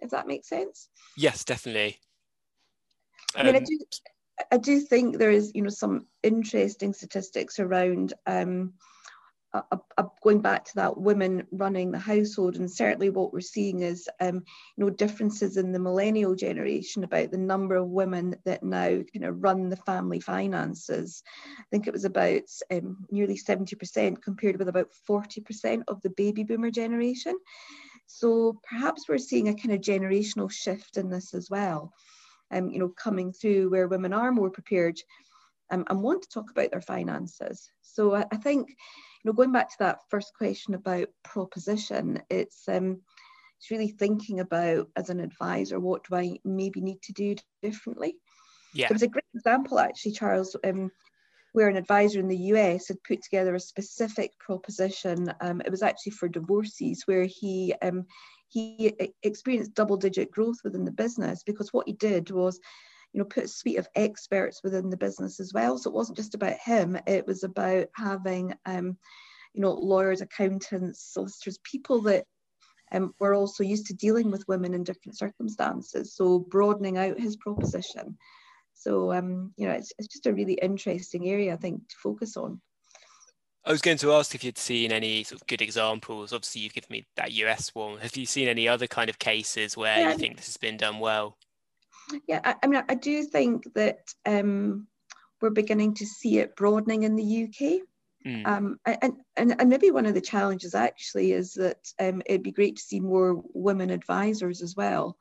if 0.00 0.10
that 0.10 0.26
makes 0.26 0.48
sense. 0.48 0.88
Yes 1.16 1.44
definitely. 1.44 1.98
Um, 3.36 3.40
I 3.40 3.42
mean, 3.44 3.54
I 3.56 3.58
um, 3.58 3.64
do, 3.64 3.78
I 4.52 4.56
do 4.56 4.80
think 4.80 5.18
there 5.18 5.30
is, 5.30 5.52
you 5.54 5.62
know, 5.62 5.68
some 5.68 6.06
interesting 6.22 6.94
statistics 6.94 7.58
around 7.58 8.14
um, 8.26 8.72
uh, 9.54 9.62
uh, 9.96 10.04
going 10.22 10.40
back 10.40 10.62
to 10.62 10.74
that 10.74 10.98
women 10.98 11.46
running 11.50 11.90
the 11.90 11.98
household 11.98 12.56
and 12.56 12.70
certainly 12.70 13.08
what 13.08 13.32
we're 13.32 13.40
seeing 13.40 13.80
is 13.80 14.06
um, 14.20 14.44
you 14.76 14.84
know 14.84 14.90
differences 14.90 15.56
in 15.56 15.72
the 15.72 15.78
millennial 15.78 16.34
generation 16.34 17.02
about 17.02 17.30
the 17.30 17.38
number 17.38 17.74
of 17.76 17.88
women 17.88 18.36
that 18.44 18.62
now 18.62 18.88
you 18.88 19.20
know 19.20 19.30
run 19.30 19.70
the 19.70 19.76
family 19.76 20.20
finances. 20.20 21.22
I 21.58 21.64
think 21.70 21.86
it 21.86 21.94
was 21.94 22.04
about 22.04 22.42
um, 22.70 23.06
nearly 23.10 23.38
70% 23.38 24.20
compared 24.20 24.58
with 24.58 24.68
about 24.68 24.90
40% 25.08 25.82
of 25.88 26.02
the 26.02 26.10
baby 26.10 26.42
boomer 26.42 26.70
generation 26.70 27.34
so 28.08 28.58
perhaps 28.68 29.08
we're 29.08 29.18
seeing 29.18 29.48
a 29.48 29.54
kind 29.54 29.72
of 29.72 29.80
generational 29.80 30.50
shift 30.50 30.96
in 30.96 31.08
this 31.08 31.32
as 31.34 31.48
well 31.48 31.92
um, 32.50 32.68
you 32.70 32.78
know 32.78 32.88
coming 32.88 33.32
through 33.32 33.70
where 33.70 33.86
women 33.86 34.12
are 34.12 34.32
more 34.32 34.50
prepared 34.50 34.98
um, 35.70 35.84
and 35.88 36.02
want 36.02 36.22
to 36.22 36.28
talk 36.28 36.50
about 36.50 36.70
their 36.72 36.80
finances 36.80 37.70
so 37.80 38.14
I, 38.14 38.24
I 38.32 38.36
think 38.36 38.70
you 39.24 39.28
know, 39.28 39.32
going 39.34 39.52
back 39.52 39.68
to 39.70 39.76
that 39.80 40.00
first 40.08 40.32
question 40.36 40.74
about 40.74 41.08
proposition, 41.24 42.22
it's 42.30 42.68
um, 42.68 43.00
it's 43.58 43.70
really 43.70 43.88
thinking 43.88 44.40
about 44.40 44.88
as 44.94 45.10
an 45.10 45.18
advisor 45.18 45.80
what 45.80 46.04
do 46.08 46.14
I 46.14 46.38
maybe 46.44 46.80
need 46.80 47.02
to 47.02 47.12
do 47.12 47.34
differently. 47.60 48.14
Yeah. 48.74 48.88
There 48.88 48.94
was 48.94 49.02
a 49.02 49.08
great 49.08 49.24
example 49.34 49.80
actually, 49.80 50.12
Charles, 50.12 50.54
um, 50.64 50.90
where 51.58 51.68
an 51.68 51.76
advisor 51.76 52.20
in 52.20 52.28
the 52.28 52.52
US 52.54 52.86
had 52.86 53.02
put 53.02 53.20
together 53.20 53.56
a 53.56 53.60
specific 53.60 54.30
proposition. 54.38 55.26
Um, 55.40 55.60
it 55.62 55.72
was 55.72 55.82
actually 55.82 56.12
for 56.12 56.28
divorcees, 56.28 57.02
where 57.06 57.24
he 57.24 57.74
um, 57.82 58.04
he 58.46 58.92
experienced 59.24 59.74
double-digit 59.74 60.30
growth 60.30 60.58
within 60.62 60.84
the 60.84 60.92
business 60.92 61.42
because 61.42 61.72
what 61.72 61.88
he 61.88 61.94
did 61.94 62.30
was, 62.30 62.60
you 63.12 63.18
know, 63.18 63.24
put 63.24 63.44
a 63.44 63.48
suite 63.48 63.76
of 63.76 63.88
experts 63.96 64.60
within 64.62 64.88
the 64.88 64.96
business 64.96 65.40
as 65.40 65.52
well. 65.52 65.76
So 65.76 65.90
it 65.90 65.96
wasn't 65.96 66.18
just 66.18 66.36
about 66.36 66.56
him; 66.64 66.96
it 67.08 67.26
was 67.26 67.42
about 67.42 67.88
having, 67.96 68.54
um, 68.64 68.96
you 69.52 69.60
know, 69.60 69.72
lawyers, 69.72 70.20
accountants, 70.20 71.12
solicitors, 71.12 71.58
people 71.64 72.00
that 72.02 72.24
um, 72.92 73.12
were 73.18 73.34
also 73.34 73.64
used 73.64 73.86
to 73.86 73.94
dealing 73.94 74.30
with 74.30 74.46
women 74.46 74.74
in 74.74 74.84
different 74.84 75.18
circumstances. 75.18 76.14
So 76.14 76.38
broadening 76.38 76.98
out 76.98 77.18
his 77.18 77.34
proposition. 77.34 78.16
So, 78.78 79.12
um, 79.12 79.52
you 79.56 79.66
know, 79.66 79.74
it's, 79.74 79.92
it's 79.98 80.08
just 80.08 80.26
a 80.26 80.32
really 80.32 80.54
interesting 80.54 81.28
area, 81.28 81.52
I 81.52 81.56
think, 81.56 81.88
to 81.88 81.96
focus 82.00 82.36
on. 82.36 82.60
I 83.64 83.72
was 83.72 83.82
going 83.82 83.98
to 83.98 84.12
ask 84.12 84.34
if 84.34 84.44
you'd 84.44 84.56
seen 84.56 84.92
any 84.92 85.24
sort 85.24 85.42
of 85.42 85.46
good 85.48 85.60
examples. 85.60 86.32
Obviously, 86.32 86.62
you've 86.62 86.74
given 86.74 86.88
me 86.90 87.06
that 87.16 87.32
US 87.32 87.74
one. 87.74 87.98
Have 87.98 88.16
you 88.16 88.24
seen 88.24 88.46
any 88.48 88.68
other 88.68 88.86
kind 88.86 89.10
of 89.10 89.18
cases 89.18 89.76
where 89.76 89.98
yeah. 89.98 90.12
you 90.12 90.18
think 90.18 90.36
this 90.36 90.46
has 90.46 90.56
been 90.56 90.76
done 90.76 91.00
well? 91.00 91.36
Yeah, 92.28 92.40
I, 92.44 92.54
I 92.62 92.66
mean, 92.68 92.82
I 92.88 92.94
do 92.94 93.24
think 93.24 93.74
that 93.74 93.98
um, 94.24 94.86
we're 95.42 95.50
beginning 95.50 95.94
to 95.94 96.06
see 96.06 96.38
it 96.38 96.56
broadening 96.56 97.02
in 97.02 97.16
the 97.16 97.44
UK. 97.44 97.80
Mm. 98.24 98.46
Um, 98.46 98.80
and, 98.86 99.14
and, 99.36 99.60
and 99.60 99.68
maybe 99.68 99.90
one 99.90 100.06
of 100.06 100.14
the 100.14 100.20
challenges 100.20 100.74
actually 100.74 101.32
is 101.32 101.54
that 101.54 101.92
um, 101.98 102.22
it'd 102.26 102.42
be 102.42 102.52
great 102.52 102.76
to 102.76 102.82
see 102.82 103.00
more 103.00 103.42
women 103.54 103.90
advisors 103.90 104.62
as 104.62 104.76
well 104.76 105.16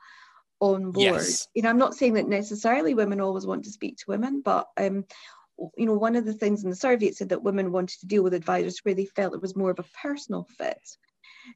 on 0.60 0.92
board. 0.92 1.06
Yes. 1.06 1.48
You 1.54 1.62
know, 1.62 1.70
I'm 1.70 1.78
not 1.78 1.96
saying 1.96 2.14
that 2.14 2.28
necessarily 2.28 2.94
women 2.94 3.22
always 3.22 3.46
want 3.46 3.64
to 3.66 3.72
speak 3.72 3.98
to 3.98 4.06
women, 4.08 4.42
but 4.44 4.68
um, 4.78 5.06
you 5.78 5.86
know, 5.86 5.94
one 5.94 6.16
of 6.16 6.26
the 6.26 6.34
things 6.34 6.64
in 6.64 6.70
the 6.70 6.76
survey 6.76 7.08
it 7.08 7.16
said 7.16 7.30
that 7.30 7.44
women 7.44 7.72
wanted 7.72 8.00
to 8.00 8.08
deal 8.08 8.24
with 8.24 8.34
advisors 8.34 8.80
where 8.84 8.94
they 8.94 9.06
felt 9.06 9.34
it 9.34 9.42
was 9.42 9.56
more 9.56 9.72
of 9.72 9.80
a 9.80 9.86
personal 10.02 10.48
fit. 10.58 10.82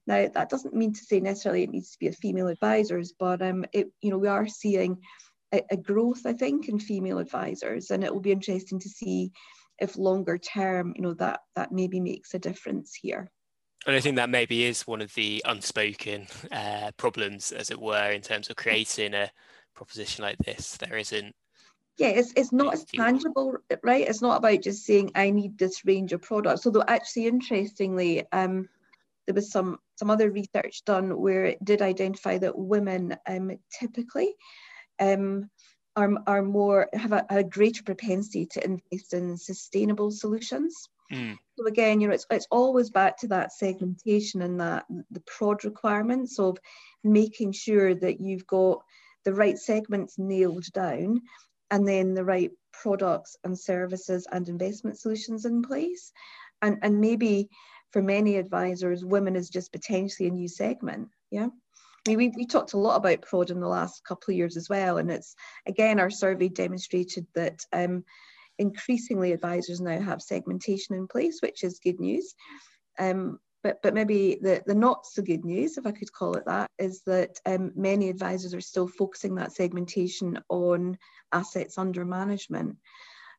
Now, 0.07 0.27
that 0.33 0.49
doesn't 0.49 0.73
mean 0.73 0.93
to 0.93 1.03
say 1.03 1.19
necessarily 1.19 1.63
it 1.63 1.69
needs 1.69 1.91
to 1.91 1.99
be 1.99 2.07
a 2.07 2.13
female 2.13 2.47
advisors, 2.47 3.13
but 3.17 3.41
um, 3.41 3.65
it, 3.73 3.91
you 4.01 4.09
know, 4.09 4.17
we 4.17 4.27
are 4.27 4.47
seeing 4.47 4.97
a, 5.53 5.61
a 5.69 5.77
growth, 5.77 6.25
I 6.25 6.33
think, 6.33 6.69
in 6.69 6.79
female 6.79 7.19
advisors, 7.19 7.91
and 7.91 8.03
it 8.03 8.13
will 8.13 8.21
be 8.21 8.31
interesting 8.31 8.79
to 8.79 8.89
see 8.89 9.31
if 9.79 9.97
longer 9.97 10.37
term, 10.37 10.93
you 10.95 11.01
know, 11.01 11.13
that 11.15 11.41
that 11.55 11.71
maybe 11.71 11.99
makes 11.99 12.33
a 12.33 12.39
difference 12.39 12.95
here. 12.99 13.29
And 13.87 13.95
I 13.95 13.99
think 13.99 14.15
that 14.17 14.29
maybe 14.29 14.65
is 14.65 14.85
one 14.85 15.01
of 15.01 15.13
the 15.15 15.41
unspoken 15.45 16.27
uh, 16.51 16.91
problems, 16.97 17.51
as 17.51 17.71
it 17.71 17.81
were, 17.81 18.11
in 18.11 18.21
terms 18.21 18.49
of 18.49 18.55
creating 18.55 19.13
a 19.13 19.31
proposition 19.73 20.23
like 20.23 20.37
this. 20.37 20.77
There 20.77 20.97
isn't. 20.97 21.35
Yeah, 21.97 22.09
it's, 22.09 22.31
it's 22.35 22.51
not 22.51 22.73
as 22.73 22.85
tangible, 22.85 23.57
right? 23.83 24.07
It's 24.07 24.21
not 24.21 24.37
about 24.37 24.61
just 24.61 24.85
saying 24.85 25.11
I 25.15 25.29
need 25.29 25.57
this 25.57 25.83
range 25.85 26.13
of 26.13 26.21
products. 26.21 26.65
Although 26.65 26.83
actually, 26.87 27.27
interestingly, 27.27 28.23
um, 28.31 28.69
there 29.25 29.35
was 29.35 29.51
some 29.51 29.79
some 29.95 30.09
other 30.09 30.31
research 30.31 30.83
done 30.85 31.19
where 31.19 31.45
it 31.45 31.63
did 31.63 31.81
identify 31.81 32.37
that 32.39 32.57
women 32.57 33.15
um, 33.27 33.51
typically 33.79 34.33
um, 34.99 35.49
are, 35.95 36.11
are 36.25 36.41
more 36.41 36.89
have 36.93 37.11
a, 37.11 37.25
a 37.29 37.43
greater 37.43 37.83
propensity 37.83 38.45
to 38.47 38.63
invest 38.63 39.13
in 39.13 39.37
sustainable 39.37 40.11
solutions. 40.11 40.89
Mm. 41.11 41.37
So 41.57 41.67
again, 41.67 41.99
you 41.99 42.07
know, 42.07 42.13
it's, 42.13 42.25
it's 42.31 42.47
always 42.49 42.89
back 42.89 43.17
to 43.19 43.27
that 43.27 43.51
segmentation 43.51 44.41
and 44.41 44.59
that 44.59 44.85
the 45.11 45.21
prod 45.21 45.63
requirements 45.65 46.39
of 46.39 46.57
making 47.03 47.51
sure 47.51 47.93
that 47.95 48.21
you've 48.21 48.47
got 48.47 48.79
the 49.25 49.33
right 49.33 49.57
segments 49.57 50.17
nailed 50.17 50.65
down 50.73 51.21
and 51.69 51.87
then 51.87 52.13
the 52.13 52.23
right 52.23 52.51
products 52.73 53.35
and 53.43 53.57
services 53.57 54.25
and 54.31 54.47
investment 54.49 54.99
solutions 54.99 55.45
in 55.45 55.61
place. 55.61 56.11
And, 56.61 56.79
and 56.81 56.99
maybe 56.99 57.49
for 57.91 58.01
many 58.01 58.37
advisors, 58.37 59.03
women 59.03 59.35
is 59.35 59.49
just 59.49 59.71
potentially 59.71 60.29
a 60.29 60.31
new 60.31 60.47
segment. 60.47 61.09
Yeah. 61.29 61.49
I 62.07 62.09
mean, 62.09 62.17
we, 62.17 62.33
we 62.35 62.45
talked 62.47 62.73
a 62.73 62.77
lot 62.77 62.95
about 62.95 63.21
prod 63.21 63.51
in 63.51 63.59
the 63.59 63.67
last 63.67 64.03
couple 64.03 64.31
of 64.31 64.37
years 64.37 64.57
as 64.57 64.69
well. 64.69 64.97
And 64.97 65.11
it's, 65.11 65.35
again, 65.67 65.99
our 65.99 66.09
survey 66.09 66.49
demonstrated 66.49 67.27
that 67.35 67.63
um, 67.73 68.03
increasingly 68.59 69.31
advisors 69.31 69.81
now 69.81 69.99
have 69.99 70.21
segmentation 70.21 70.95
in 70.95 71.07
place, 71.07 71.39
which 71.41 71.63
is 71.63 71.79
good 71.79 71.99
news. 71.99 72.33
Um, 72.99 73.39
but, 73.63 73.81
but 73.83 73.93
maybe 73.93 74.39
the, 74.41 74.63
the 74.65 74.73
not 74.73 75.05
so 75.05 75.21
good 75.21 75.45
news, 75.45 75.77
if 75.77 75.85
I 75.85 75.91
could 75.91 76.11
call 76.11 76.35
it 76.35 76.45
that, 76.45 76.69
is 76.79 77.01
that 77.05 77.39
um, 77.45 77.71
many 77.75 78.09
advisors 78.09 78.53
are 78.53 78.61
still 78.61 78.87
focusing 78.87 79.35
that 79.35 79.51
segmentation 79.51 80.39
on 80.49 80.97
assets 81.31 81.77
under 81.77 82.03
management. 82.03 82.77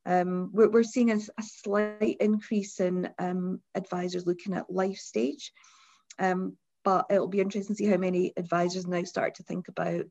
Um, 0.07 0.51
we're, 0.53 0.71
we're 0.71 0.83
seeing 0.85 1.11
a, 1.11 1.17
a, 1.17 1.43
slight 1.43 2.17
increase 2.21 2.81
in 2.81 3.09
um, 3.19 3.61
advisors 3.75 4.27
looking 4.27 4.55
at 4.55 4.71
life 4.71 4.99
stage, 4.99 5.53
um, 6.19 6.57
but 6.85 7.07
it'll 7.09 7.29
be 7.29 7.41
interesting 7.41 7.77
to 7.77 7.85
see 7.85 7.91
how 7.91 7.97
many 7.97 8.33
advisors 8.37 8.87
now 8.87 9.05
start 9.05 9.37
to 9.37 9.45
think 9.45 9.69
about, 9.69 9.95
you 9.95 10.05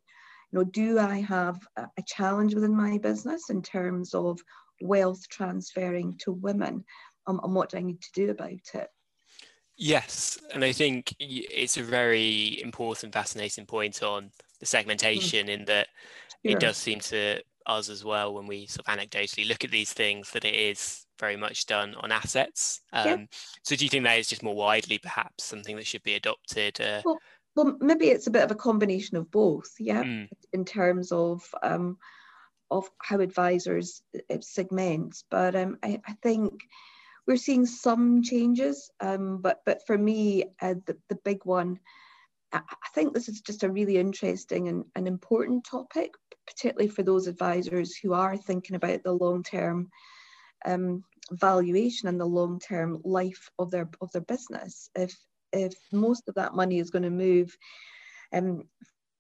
know, 0.53 0.63
do 0.63 0.97
I 0.97 1.21
have 1.21 1.59
a, 1.75 1.83
a 1.97 2.03
challenge 2.07 2.55
within 2.55 2.75
my 2.75 2.99
business 2.99 3.49
in 3.49 3.61
terms 3.61 4.13
of 4.13 4.39
wealth 4.81 5.27
transferring 5.29 6.17
to 6.19 6.31
women 6.31 6.83
um, 7.27 7.39
and 7.43 7.55
what 7.55 7.69
do 7.69 7.77
I 7.77 7.81
need 7.81 8.01
to 8.01 8.11
do 8.13 8.29
about 8.31 8.51
it? 8.73 8.87
Yes, 9.77 10.37
and 10.53 10.63
I 10.63 10.73
think 10.73 11.15
it's 11.19 11.77
a 11.77 11.83
very 11.83 12.61
important, 12.61 13.13
fascinating 13.13 13.65
point 13.65 14.03
on 14.03 14.29
the 14.59 14.65
segmentation 14.65 15.47
mm. 15.47 15.49
in 15.49 15.65
that 15.65 15.87
sure. 16.45 16.51
it 16.51 16.59
does 16.59 16.77
seem 16.77 16.99
to 16.99 17.41
us 17.65 17.89
as 17.89 18.03
well 18.03 18.33
when 18.33 18.47
we 18.47 18.67
sort 18.67 18.87
of 18.87 18.97
anecdotally 18.97 19.47
look 19.47 19.63
at 19.63 19.71
these 19.71 19.93
things 19.93 20.31
that 20.31 20.45
it 20.45 20.55
is 20.55 21.05
very 21.19 21.35
much 21.35 21.65
done 21.65 21.95
on 21.95 22.11
assets. 22.11 22.81
Um, 22.93 23.07
yeah. 23.07 23.17
So 23.63 23.75
do 23.75 23.85
you 23.85 23.89
think 23.89 24.03
that 24.03 24.19
is 24.19 24.27
just 24.27 24.43
more 24.43 24.55
widely 24.55 24.97
perhaps 24.97 25.43
something 25.43 25.75
that 25.75 25.87
should 25.87 26.03
be 26.03 26.15
adopted? 26.15 26.79
Uh, 26.79 27.01
well, 27.05 27.19
well, 27.55 27.77
maybe 27.79 28.09
it's 28.09 28.27
a 28.27 28.31
bit 28.31 28.43
of 28.43 28.51
a 28.51 28.55
combination 28.55 29.17
of 29.17 29.29
both, 29.31 29.71
yeah, 29.79 30.03
mm. 30.03 30.27
in 30.53 30.63
terms 30.63 31.11
of 31.11 31.43
um, 31.63 31.97
of 32.71 32.89
how 32.99 33.19
advisors 33.19 34.01
uh, 34.31 34.37
segment. 34.39 35.23
But 35.29 35.55
um, 35.55 35.77
I, 35.83 35.99
I, 36.07 36.13
think 36.23 36.63
we're 37.27 37.35
seeing 37.35 37.65
some 37.65 38.23
changes. 38.23 38.89
Um, 38.99 39.39
but 39.41 39.61
but 39.65 39.85
for 39.85 39.97
me, 39.97 40.45
uh, 40.61 40.75
the, 40.85 40.97
the 41.09 41.19
big 41.23 41.45
one, 41.45 41.79
I, 42.53 42.61
think 42.95 43.13
this 43.13 43.29
is 43.29 43.41
just 43.41 43.63
a 43.63 43.69
really 43.69 43.97
interesting 43.97 44.69
and, 44.69 44.85
and 44.95 45.07
important 45.07 45.65
topic, 45.69 46.13
particularly 46.47 46.89
for 46.89 47.03
those 47.03 47.27
advisors 47.27 47.95
who 47.95 48.13
are 48.13 48.37
thinking 48.37 48.75
about 48.75 49.03
the 49.03 49.13
long 49.13 49.43
term 49.43 49.89
um, 50.65 51.03
valuation 51.31 52.07
and 52.07 52.19
the 52.19 52.25
long 52.25 52.59
term 52.59 53.01
life 53.03 53.49
of 53.59 53.69
their 53.69 53.89
of 53.99 54.11
their 54.13 54.21
business. 54.21 54.89
If 54.95 55.15
if 55.53 55.73
most 55.91 56.29
of 56.29 56.35
that 56.35 56.55
money 56.55 56.79
is 56.79 56.89
going 56.89 57.03
to 57.03 57.09
move 57.09 57.55
um, 58.33 58.63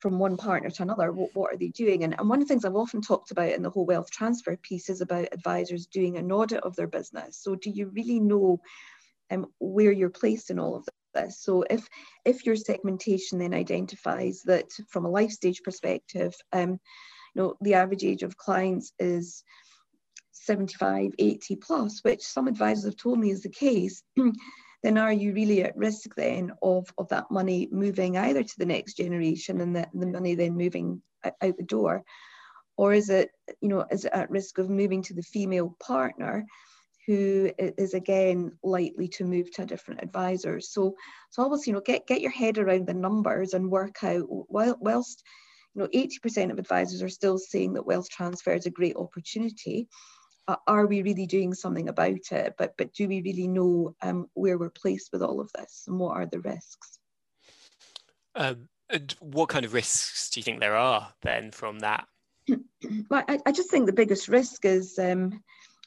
from 0.01 0.17
one 0.17 0.35
partner 0.35 0.69
to 0.69 0.83
another 0.83 1.11
what, 1.11 1.29
what 1.33 1.53
are 1.53 1.57
they 1.57 1.69
doing? 1.69 2.03
And, 2.03 2.15
and 2.17 2.27
one 2.27 2.41
of 2.41 2.47
the 2.47 2.51
things 2.53 2.65
i've 2.65 2.75
often 2.75 3.01
talked 3.01 3.31
about 3.31 3.51
in 3.51 3.61
the 3.61 3.69
whole 3.69 3.85
wealth 3.85 4.11
transfer 4.11 4.57
piece 4.57 4.89
is 4.89 5.01
about 5.01 5.29
advisors 5.31 5.85
doing 5.85 6.17
an 6.17 6.31
audit 6.31 6.63
of 6.63 6.75
their 6.75 6.87
business. 6.87 7.37
So 7.41 7.55
do 7.55 7.69
you 7.69 7.87
really 7.87 8.19
know 8.19 8.59
um, 9.29 9.47
where 9.59 9.91
you're 9.91 10.09
placed 10.09 10.49
in 10.49 10.59
all 10.59 10.75
of 10.75 10.87
this? 11.13 11.39
So 11.41 11.63
if 11.69 11.87
if 12.25 12.45
your 12.45 12.55
segmentation 12.55 13.39
then 13.39 13.53
identifies 13.53 14.41
that 14.45 14.71
from 14.89 15.05
a 15.05 15.09
life 15.09 15.31
stage 15.31 15.61
perspective 15.63 16.33
um, 16.51 16.79
you 17.35 17.41
know 17.41 17.55
the 17.61 17.75
average 17.75 18.03
age 18.03 18.23
of 18.23 18.37
clients 18.37 18.93
is 18.99 19.43
75 20.31 21.11
80 21.19 21.55
plus 21.57 22.03
which 22.03 22.21
some 22.21 22.47
advisors 22.47 22.85
have 22.85 22.97
told 22.97 23.19
me 23.19 23.29
is 23.29 23.43
the 23.43 23.49
case 23.49 24.01
then 24.83 24.97
are 24.97 25.13
you 25.13 25.33
really 25.33 25.63
at 25.63 25.77
risk 25.77 26.15
then 26.15 26.51
of, 26.61 26.91
of 26.97 27.07
that 27.09 27.29
money 27.29 27.67
moving 27.71 28.17
either 28.17 28.43
to 28.43 28.57
the 28.57 28.65
next 28.65 28.97
generation 28.97 29.61
and 29.61 29.75
the, 29.75 29.87
the 29.93 30.07
money 30.07 30.35
then 30.35 30.55
moving 30.55 31.01
out 31.23 31.57
the 31.57 31.63
door? 31.63 32.03
Or 32.77 32.93
is 32.93 33.09
it, 33.09 33.29
you 33.61 33.69
know, 33.69 33.85
is 33.91 34.05
it 34.05 34.13
at 34.13 34.31
risk 34.31 34.57
of 34.57 34.69
moving 34.69 35.03
to 35.03 35.13
the 35.13 35.21
female 35.21 35.75
partner 35.79 36.45
who 37.05 37.51
is 37.57 37.93
again 37.93 38.57
likely 38.63 39.07
to 39.09 39.25
move 39.25 39.51
to 39.51 39.63
a 39.63 39.65
different 39.67 40.01
advisor? 40.01 40.59
So, 40.59 40.95
so 41.29 41.43
always, 41.43 41.67
you 41.67 41.73
know, 41.73 41.81
get, 41.81 42.07
get 42.07 42.21
your 42.21 42.31
head 42.31 42.57
around 42.57 42.87
the 42.87 42.93
numbers 42.93 43.53
and 43.53 43.69
work 43.69 44.03
out 44.03 44.25
while, 44.27 44.77
whilst 44.79 45.23
you 45.75 45.81
know 45.81 45.87
80% 45.93 46.51
of 46.51 46.59
advisors 46.59 47.01
are 47.03 47.09
still 47.09 47.37
saying 47.37 47.73
that 47.73 47.85
wealth 47.85 48.09
transfer 48.09 48.53
is 48.53 48.65
a 48.65 48.71
great 48.71 48.95
opportunity 48.95 49.87
are 50.47 50.87
we 50.87 51.01
really 51.01 51.25
doing 51.25 51.53
something 51.53 51.89
about 51.89 52.31
it? 52.31 52.55
But 52.57 52.73
but 52.77 52.93
do 52.93 53.07
we 53.07 53.21
really 53.21 53.47
know 53.47 53.95
um, 54.01 54.27
where 54.33 54.57
we're 54.57 54.69
placed 54.69 55.09
with 55.11 55.21
all 55.21 55.39
of 55.39 55.51
this, 55.53 55.85
and 55.87 55.99
what 55.99 56.17
are 56.17 56.25
the 56.25 56.39
risks? 56.39 56.99
Um, 58.35 58.69
and 58.89 59.11
what 59.19 59.49
kind 59.49 59.65
of 59.65 59.73
risks 59.73 60.29
do 60.29 60.39
you 60.39 60.43
think 60.43 60.59
there 60.59 60.75
are 60.75 61.13
then 61.21 61.51
from 61.51 61.79
that? 61.79 62.05
well, 63.09 63.23
I, 63.27 63.39
I, 63.45 63.51
just 63.51 63.69
think 63.69 63.85
the 63.85 63.93
biggest 63.93 64.27
risk 64.27 64.65
is 64.65 64.97
um, 64.99 65.43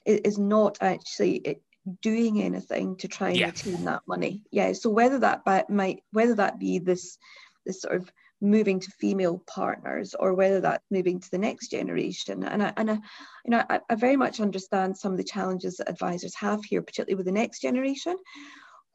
is 0.07 0.39
not 0.39 0.79
actually 0.81 1.61
doing 2.01 2.43
anything 2.43 2.97
to 2.97 3.09
try 3.09 3.29
and 3.31 3.39
yeah. 3.39 3.47
retain 3.47 3.85
that 3.85 4.03
money. 4.07 4.43
Yeah. 4.51 4.73
So 4.73 4.91
whether 4.91 5.19
that 5.19 5.43
might 5.69 6.03
whether 6.13 6.35
that 6.37 6.59
be 6.59 6.79
this 6.79 7.19
this 7.67 7.83
sort 7.83 7.97
of 7.97 8.11
moving 8.41 8.81
to 8.81 8.91
female 8.93 9.43
partners 9.47 10.15
or 10.19 10.35
whether 10.35 10.61
that's 10.61 10.85
moving 10.91 11.21
to 11.21 11.31
the 11.31 11.39
next 11.39 11.71
generation. 11.71 12.45
And 12.45 12.63
I, 12.63 12.73
and 12.77 12.91
I, 12.91 12.95
you 12.95 13.51
know, 13.51 13.63
I, 13.69 13.81
I 13.89 13.95
very 13.95 14.17
much 14.17 14.41
understand 14.41 14.97
some 14.97 15.13
of 15.13 15.19
the 15.19 15.25
challenges 15.25 15.77
that 15.77 15.89
advisors 15.89 16.35
have 16.37 16.65
here, 16.65 16.83
particularly 16.83 17.17
with 17.17 17.27
the 17.27 17.33
next 17.33 17.61
generation, 17.61 18.17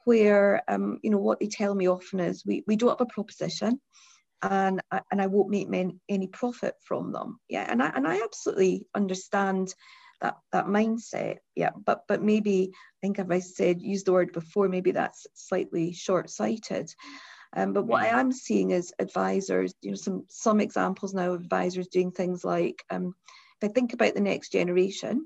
where, 0.06 0.62
um, 0.68 1.00
you 1.04 1.10
know, 1.10 1.18
what 1.18 1.40
they 1.40 1.48
tell 1.48 1.74
me 1.74 1.88
often 1.88 2.20
is 2.20 2.46
we, 2.46 2.64
we 2.68 2.76
don't 2.76 2.90
have 2.90 3.02
a 3.02 3.06
proposition 3.06 3.80
and 4.42 4.82
I, 4.92 5.02
and 5.12 5.22
I 5.22 5.28
won't 5.28 5.50
make 5.50 5.70
men 5.70 6.00
any 6.08 6.28
profit 6.28 6.76
from 6.86 7.12
them. 7.12 7.40
Yeah, 7.50 7.66
and 7.70 7.84
I, 7.84 7.92
and 7.94 8.08
I 8.08 8.22
absolutely 8.24 8.86
understand 8.96 9.74
that 10.22 10.38
that 10.52 10.66
mindset 10.66 11.38
yeah 11.56 11.70
but 11.86 12.04
but 12.08 12.22
maybe 12.22 12.72
i 12.74 12.98
think 13.02 13.20
if 13.20 13.32
i 13.32 13.40
said 13.40 13.82
use 13.82 14.04
the 14.04 14.12
word 14.12 14.34
before 14.34 14.68
maybe 14.68 14.92
that's 14.92 15.26
slightly 15.34 15.94
short-sighted 15.94 16.94
um, 17.56 17.74
but 17.74 17.86
what 17.86 18.04
I 18.04 18.20
am 18.20 18.32
seeing 18.32 18.72
is 18.72 18.94
advisors, 19.00 19.74
you 19.82 19.92
know, 19.92 19.96
some 19.96 20.26
some 20.30 20.60
examples 20.60 21.14
now 21.14 21.34
of 21.34 21.42
advisors 21.42 21.88
doing 21.88 22.12
things 22.12 22.44
like, 22.44 22.84
um, 22.90 23.16
if 23.62 23.70
I 23.70 23.74
think 23.74 23.94
about 23.94 24.14
the 24.14 24.22
next 24.22 24.52
generation, 24.52 25.26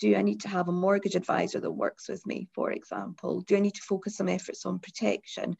do 0.00 0.14
I 0.14 0.22
need 0.22 0.40
to 0.40 0.48
have 0.48 0.68
a 0.68 0.72
mortgage 0.72 1.14
advisor 1.14 1.60
that 1.60 1.70
works 1.70 2.08
with 2.08 2.26
me, 2.26 2.48
for 2.54 2.72
example? 2.72 3.40
Do 3.42 3.56
I 3.56 3.60
need 3.60 3.74
to 3.74 3.82
focus 3.82 4.16
some 4.16 4.28
efforts 4.28 4.66
on 4.66 4.78
protection? 4.80 5.56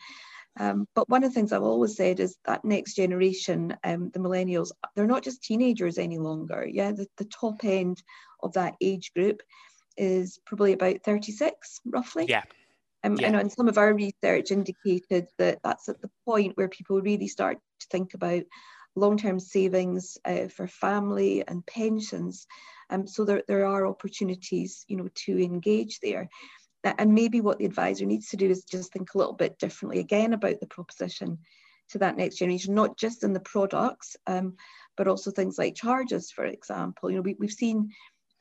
Um, 0.59 0.87
but 0.95 1.09
one 1.09 1.23
of 1.23 1.31
the 1.31 1.35
things 1.35 1.53
I've 1.53 1.63
always 1.63 1.97
said 1.97 2.21
is 2.21 2.37
that 2.45 2.65
next 2.65 2.95
generation, 2.95 3.77
um, 3.85 4.11
the 4.11 4.19
millennials, 4.19 4.73
they're 4.95 5.07
not 5.07 5.23
just 5.23 5.43
teenagers 5.43 5.97
any 5.97 6.19
longer. 6.19 6.67
Yeah, 6.71 6.93
the, 6.93 7.07
the 7.17 7.27
top 7.27 7.65
end 7.65 8.03
of 8.43 8.53
that 8.55 8.75
age 8.81 9.13
group 9.15 9.43
is 9.97 10.39
probably 10.45 10.73
about 10.73 11.03
36, 11.05 11.81
roughly. 11.87 12.27
Yeah. 12.29 12.43
Um, 13.03 13.17
yeah. 13.17 13.39
And 13.39 13.53
some 13.53 13.69
of 13.69 13.79
our 13.79 13.95
research 13.95 14.51
indicated 14.51 15.29
that 15.39 15.61
that's 15.65 15.89
at 15.89 16.01
the 16.03 16.11
point 16.27 16.57
where 16.57 16.69
people 16.69 17.01
really 17.01 17.29
start 17.29 17.59
to 17.81 17.87
think 17.91 18.15
about 18.15 18.43
long-term 18.97 19.41
savings 19.41 20.19
uh, 20.25 20.49
for 20.49 20.67
family 20.67 21.45
and 21.47 21.65
pensions. 21.65 22.47
Um, 22.91 23.07
so 23.07 23.25
there, 23.25 23.43
there 23.47 23.67
are 23.67 23.87
opportunities, 23.87 24.85
you 24.89 24.97
know, 24.97 25.09
to 25.15 25.43
engage 25.43 26.01
there. 26.01 26.29
And 26.83 27.15
maybe 27.15 27.41
what 27.41 27.59
the 27.59 27.67
advisor 27.67 28.07
needs 28.07 28.29
to 28.31 28.37
do 28.37 28.49
is 28.51 28.65
just 28.65 28.93
think 28.93 29.15
a 29.15 29.19
little 29.19 29.35
bit 29.35 29.59
differently 29.59 30.01
again 30.01 30.33
about 30.33 30.61
the 30.61 30.67
proposition 30.67 31.39
to 31.91 31.99
that 31.99 32.17
next 32.17 32.37
generation, 32.37 32.75
not 32.75 32.99
just 32.99 33.23
in 33.23 33.33
the 33.33 33.41
products, 33.41 34.17
um, 34.27 34.55
but 34.97 35.07
also 35.07 35.31
things 35.31 35.59
like 35.59 35.75
charges, 35.75 36.31
for 36.31 36.45
example. 36.45 37.11
You 37.11 37.17
know, 37.17 37.23
we, 37.23 37.37
we've 37.39 37.53
seen 37.53 37.91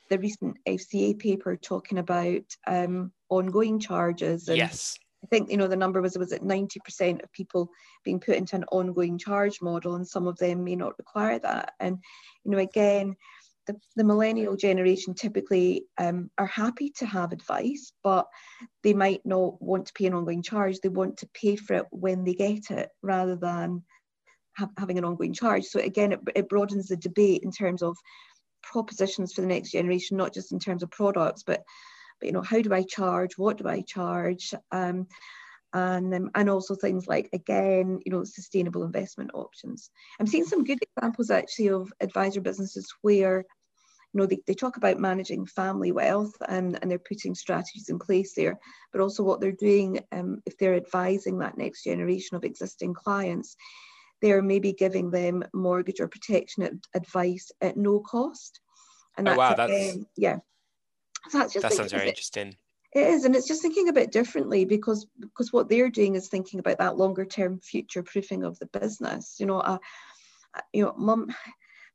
the 0.10 0.20
recent 0.20 0.58
FCA 0.68 1.18
paper 1.18 1.56
talking 1.56 2.00
about 2.00 2.44
um, 2.68 3.12
ongoing 3.30 3.80
charges. 3.80 4.48
And 4.48 4.58
yes. 4.58 4.98
I 5.24 5.28
think 5.28 5.52
you 5.52 5.58
know 5.58 5.68
the 5.68 5.76
number 5.76 6.02
was 6.02 6.18
was 6.18 6.32
at 6.32 6.42
90% 6.42 7.24
of 7.24 7.32
people 7.34 7.70
being 8.06 8.20
put 8.20 8.36
into 8.36 8.56
an 8.56 8.64
ongoing 8.72 9.18
charge 9.18 9.62
model, 9.62 9.96
and 9.96 10.08
some 10.08 10.28
of 10.28 10.38
them 10.38 10.64
may 10.64 10.76
not 10.76 10.98
require 10.98 11.40
that. 11.40 11.74
And 11.80 11.98
you 12.46 12.52
know, 12.52 12.60
again, 12.60 13.16
the, 13.68 13.76
the 13.98 14.04
millennial 14.04 14.56
generation 14.56 15.14
typically 15.14 15.86
um, 15.98 16.32
are 16.38 16.48
happy 16.48 16.92
to 16.98 17.06
have 17.06 17.32
advice, 17.32 17.92
but 18.04 18.28
they 18.82 18.94
might 18.94 19.24
not 19.26 19.62
want 19.62 19.86
to 19.88 19.94
pay 19.94 20.06
an 20.06 20.14
ongoing 20.14 20.42
charge. 20.42 20.80
They 20.80 20.90
want 20.90 21.18
to 21.18 21.30
pay 21.34 21.56
for 21.56 21.76
it 21.76 21.86
when 21.92 22.24
they 22.24 22.34
get 22.34 22.72
it, 22.72 22.90
rather 23.04 23.36
than 23.36 23.84
ha- 24.58 24.72
having 24.78 24.98
an 24.98 25.06
ongoing 25.06 25.34
charge. 25.34 25.66
So 25.66 25.80
again, 25.80 26.14
it, 26.14 26.20
it 26.36 26.50
broadens 26.50 26.88
the 26.88 26.98
debate 26.98 27.44
in 27.44 27.52
terms 27.52 27.84
of 27.84 27.96
propositions 28.62 29.34
for 29.34 29.42
the 29.42 29.48
next 29.48 29.72
generation, 29.72 30.18
not 30.18 30.34
just 30.34 30.52
in 30.52 30.60
terms 30.60 30.84
of 30.84 30.92
products, 30.92 31.44
but 31.44 31.64
but 32.20 32.28
you 32.28 32.34
know, 32.34 32.42
how 32.42 32.62
do 32.62 32.74
I 32.74 32.84
charge? 32.84 33.38
What 33.38 33.58
do 33.58 33.68
I 33.68 33.82
charge? 33.82 34.54
Um, 34.72 35.08
and 35.74 36.14
um, 36.14 36.32
and 36.36 36.50
also 36.50 36.76
things 36.76 37.08
like 37.08 37.30
again, 37.34 38.00
you 38.06 38.12
know, 38.12 38.24
sustainable 38.24 38.84
investment 38.84 39.32
options. 39.34 39.90
I'm 40.20 40.28
seeing 40.28 40.46
some 40.46 40.64
good 40.64 40.80
examples 40.82 41.30
actually 41.30 41.70
of 41.70 41.94
advisor 42.02 42.42
businesses 42.42 42.92
where 43.02 43.46
you 44.14 44.20
know 44.20 44.26
they, 44.26 44.40
they 44.48 44.56
talk 44.56 44.78
about 44.78 45.00
managing 45.00 45.46
family 45.46 45.92
wealth 45.92 46.34
and, 46.48 46.80
and 46.82 46.90
they're 46.90 47.00
putting 47.00 47.36
strategies 47.36 47.90
in 47.90 48.00
place 48.00 48.34
there 48.34 48.60
but 48.92 49.02
also 49.02 49.22
what 49.22 49.40
they're 49.40 49.52
doing 49.52 50.00
um, 50.12 50.42
if 50.48 50.58
they're 50.58 50.74
advising 50.74 51.38
that 51.38 51.60
next 51.60 51.84
generation 51.84 52.36
of 52.36 52.44
existing 52.44 52.94
clients 52.94 53.56
they're 54.22 54.42
maybe 54.42 54.74
giving 54.74 55.12
them 55.12 55.44
mortgage 55.54 56.00
or 56.00 56.08
protection 56.08 56.82
advice 56.94 57.52
at 57.62 57.78
no 57.78 58.00
cost 58.00 58.60
and 59.18 59.28
that's, 59.28 59.36
oh, 59.36 59.40
wow, 59.40 59.54
that's... 59.56 59.72
Again, 59.72 60.06
yeah 60.18 60.38
so 61.28 61.40
that's 61.40 61.54
just 61.54 61.64
that 61.64 61.74
sounds 61.74 61.92
very 61.92 62.08
interesting. 62.08 62.56
It 62.94 63.06
is, 63.06 63.26
and 63.26 63.36
it's 63.36 63.48
just 63.48 63.62
thinking 63.62 63.90
a 63.90 63.94
bit 63.94 64.12
differently 64.12 64.66
because 64.66 65.06
because 65.20 65.54
what 65.54 65.70
they're 65.70 65.90
doing 65.90 66.16
is 66.16 66.28
thinking 66.28 66.60
about 66.60 66.80
that 66.80 66.98
longer 66.98 67.26
term 67.26 67.60
future 67.60 68.04
proofing 68.04 68.44
of 68.44 68.58
the 68.60 68.66
business. 68.68 69.36
You 69.40 69.46
know, 69.46 69.60
uh, 69.60 69.78
you 70.74 70.84
know, 70.84 70.94
mum, 70.98 71.28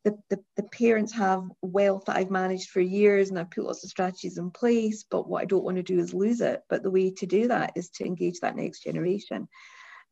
the, 0.05 0.17
the 0.31 0.39
the 0.57 0.63
parents 0.65 1.13
have 1.15 1.43
wealth 1.63 2.05
that 2.07 2.17
I've 2.17 2.31
managed 2.31 2.71
for 2.71 2.81
years, 2.81 3.31
and 3.31 3.39
I've 3.39 3.51
put 3.51 3.65
lots 3.65 3.83
of 3.83 3.91
strategies 3.91 4.39
in 4.39 4.51
place. 4.51 5.05
But 5.11 5.29
what 5.29 5.43
I 5.43 5.47
don't 5.47 5.65
want 5.65 5.79
to 5.79 5.83
do 5.83 5.99
is 5.99 6.15
lose 6.15 6.41
it. 6.41 6.63
But 6.69 6.83
the 6.83 6.91
way 6.91 7.11
to 7.11 7.27
do 7.27 7.49
that 7.49 7.73
is 7.75 7.89
to 7.91 8.05
engage 8.05 8.39
that 8.41 8.57
next 8.57 8.85
generation. 8.85 9.49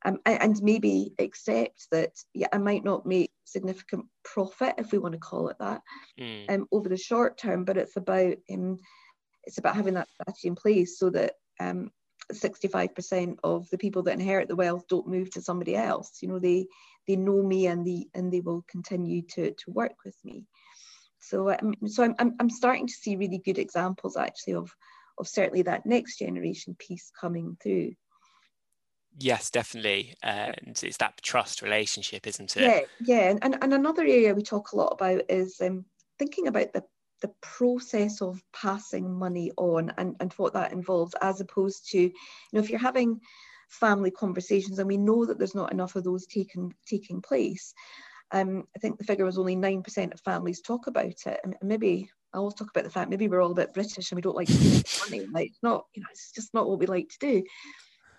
Um, 0.04 0.18
and 0.26 0.60
maybe 0.62 1.12
accept 1.20 1.86
that 1.92 2.10
yeah 2.34 2.48
I 2.52 2.58
might 2.58 2.82
not 2.82 3.06
make 3.06 3.30
significant 3.44 4.06
profit 4.24 4.74
if 4.78 4.90
we 4.90 4.98
want 4.98 5.12
to 5.12 5.20
call 5.20 5.48
it 5.48 5.56
that 5.60 5.80
mm. 6.18 6.50
um, 6.50 6.66
over 6.72 6.88
the 6.88 6.96
short 6.96 7.38
term 7.38 7.64
but 7.64 7.76
it's 7.76 7.96
about 7.96 8.34
um, 8.52 8.78
it's 9.44 9.58
about 9.58 9.76
having 9.76 9.94
that 9.94 10.08
strategy 10.10 10.48
in 10.48 10.56
place 10.56 10.98
so 10.98 11.10
that 11.10 11.34
um, 11.60 11.90
65% 12.32 13.38
of 13.42 13.68
the 13.70 13.78
people 13.78 14.02
that 14.04 14.14
inherit 14.14 14.48
the 14.48 14.56
wealth 14.56 14.86
don't 14.88 15.08
move 15.08 15.30
to 15.32 15.42
somebody 15.42 15.76
else. 15.76 16.18
You 16.20 16.28
know, 16.28 16.38
they 16.38 16.66
they 17.08 17.16
know 17.16 17.42
me 17.42 17.66
and 17.66 17.86
they 17.86 18.06
and 18.14 18.32
they 18.32 18.40
will 18.40 18.64
continue 18.68 19.22
to 19.34 19.50
to 19.50 19.70
work 19.70 19.96
with 20.04 20.16
me. 20.24 20.46
So 21.20 21.50
um, 21.50 21.74
so 21.86 22.04
I'm, 22.04 22.14
I'm 22.18 22.34
I'm 22.40 22.50
starting 22.50 22.86
to 22.86 22.92
see 22.92 23.16
really 23.16 23.38
good 23.38 23.58
examples 23.58 24.16
actually 24.16 24.54
of 24.54 24.70
of 25.18 25.28
certainly 25.28 25.62
that 25.62 25.86
next 25.86 26.18
generation 26.18 26.76
piece 26.78 27.10
coming 27.20 27.56
through. 27.62 27.92
Yes, 29.18 29.50
definitely. 29.50 30.14
And 30.22 30.78
it's 30.82 30.96
that 30.98 31.20
trust 31.22 31.62
relationship, 31.62 32.26
isn't 32.26 32.56
it? 32.56 32.62
Yeah, 32.62 32.80
yeah. 33.00 33.36
And, 33.42 33.56
and 33.62 33.74
another 33.74 34.02
area 34.02 34.34
we 34.34 34.42
talk 34.42 34.72
a 34.72 34.76
lot 34.76 34.92
about 34.92 35.22
is 35.28 35.60
um, 35.60 35.84
thinking 36.18 36.48
about 36.48 36.72
the 36.72 36.82
the 37.22 37.32
process 37.40 38.20
of 38.20 38.42
passing 38.52 39.08
money 39.08 39.52
on 39.56 39.92
and, 39.96 40.16
and 40.18 40.32
what 40.32 40.52
that 40.52 40.72
involves, 40.72 41.14
as 41.22 41.40
opposed 41.40 41.88
to, 41.88 41.98
you 41.98 42.12
know, 42.52 42.60
if 42.60 42.68
you're 42.68 42.80
having 42.80 43.20
family 43.70 44.10
conversations 44.10 44.78
and 44.78 44.88
we 44.88 44.98
know 44.98 45.24
that 45.24 45.38
there's 45.38 45.54
not 45.54 45.72
enough 45.72 45.96
of 45.96 46.04
those 46.04 46.26
taking 46.26 46.74
taking 46.86 47.22
place. 47.22 47.72
Um, 48.32 48.64
I 48.76 48.78
think 48.78 48.98
the 48.98 49.04
figure 49.04 49.24
was 49.24 49.38
only 49.38 49.56
9% 49.56 50.12
of 50.12 50.20
families 50.20 50.60
talk 50.60 50.86
about 50.86 51.04
it. 51.04 51.40
And 51.44 51.54
maybe 51.62 52.10
I 52.32 52.38
always 52.38 52.54
talk 52.54 52.70
about 52.70 52.84
the 52.84 52.90
fact 52.90 53.10
maybe 53.10 53.28
we're 53.28 53.42
all 53.42 53.52
a 53.52 53.54
bit 53.54 53.74
British 53.74 54.10
and 54.10 54.16
we 54.16 54.22
don't 54.22 54.36
like 54.36 54.48
to 54.48 54.84
money. 55.04 55.26
Like 55.32 55.48
it's 55.48 55.62
not, 55.62 55.84
you 55.94 56.02
know, 56.02 56.08
it's 56.10 56.32
just 56.32 56.54
not 56.54 56.68
what 56.68 56.78
we 56.78 56.86
like 56.86 57.08
to 57.10 57.18
do. 57.18 57.42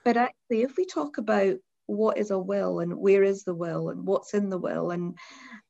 But 0.04 0.18
actually, 0.18 0.64
if 0.64 0.78
we 0.78 0.86
talk 0.86 1.18
about 1.18 1.56
what 1.88 2.18
is 2.18 2.32
a 2.32 2.40
will 2.40 2.80
and 2.80 2.96
where 2.96 3.24
is 3.24 3.44
the 3.44 3.54
will 3.54 3.90
and 3.90 4.08
what's 4.08 4.34
in 4.34 4.50
the 4.50 4.58
will 4.58 4.92
and 4.92 5.18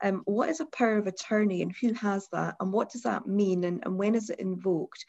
um, 0.04 0.22
what 0.26 0.50
is 0.50 0.60
a 0.60 0.66
power 0.68 0.98
of 0.98 1.08
attorney 1.08 1.62
and 1.62 1.74
who 1.82 1.92
has 1.94 2.28
that 2.32 2.56
and 2.60 2.72
what 2.72 2.92
does 2.92 3.02
that 3.02 3.28
mean 3.28 3.64
and, 3.64 3.82
and 3.84 3.98
when 3.98 4.14
is 4.16 4.30
it 4.30 4.40
invoked? 4.40 5.04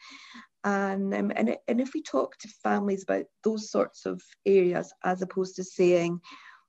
And 0.63 1.13
um, 1.13 1.31
and, 1.35 1.55
and 1.67 1.79
if 1.79 1.93
we 1.93 2.01
talk 2.01 2.37
to 2.39 2.47
families 2.63 3.03
about 3.03 3.25
those 3.43 3.69
sorts 3.69 4.05
of 4.07 4.21
areas 4.47 4.91
as 5.03 5.21
opposed 5.21 5.55
to 5.57 5.63
saying 5.63 6.19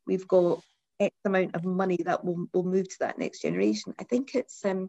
we've 0.07 0.29
got 0.29 0.61
x 1.01 1.15
amount 1.25 1.55
of 1.55 1.65
money 1.65 1.99
that 2.05 2.25
will, 2.25 2.47
will 2.53 2.65
move 2.65 2.89
to 2.89 2.97
that 3.01 3.19
next 3.19 3.43
generation 3.43 3.95
i 3.99 4.05
think 4.05 4.35
it's 4.35 4.65
um, 4.65 4.89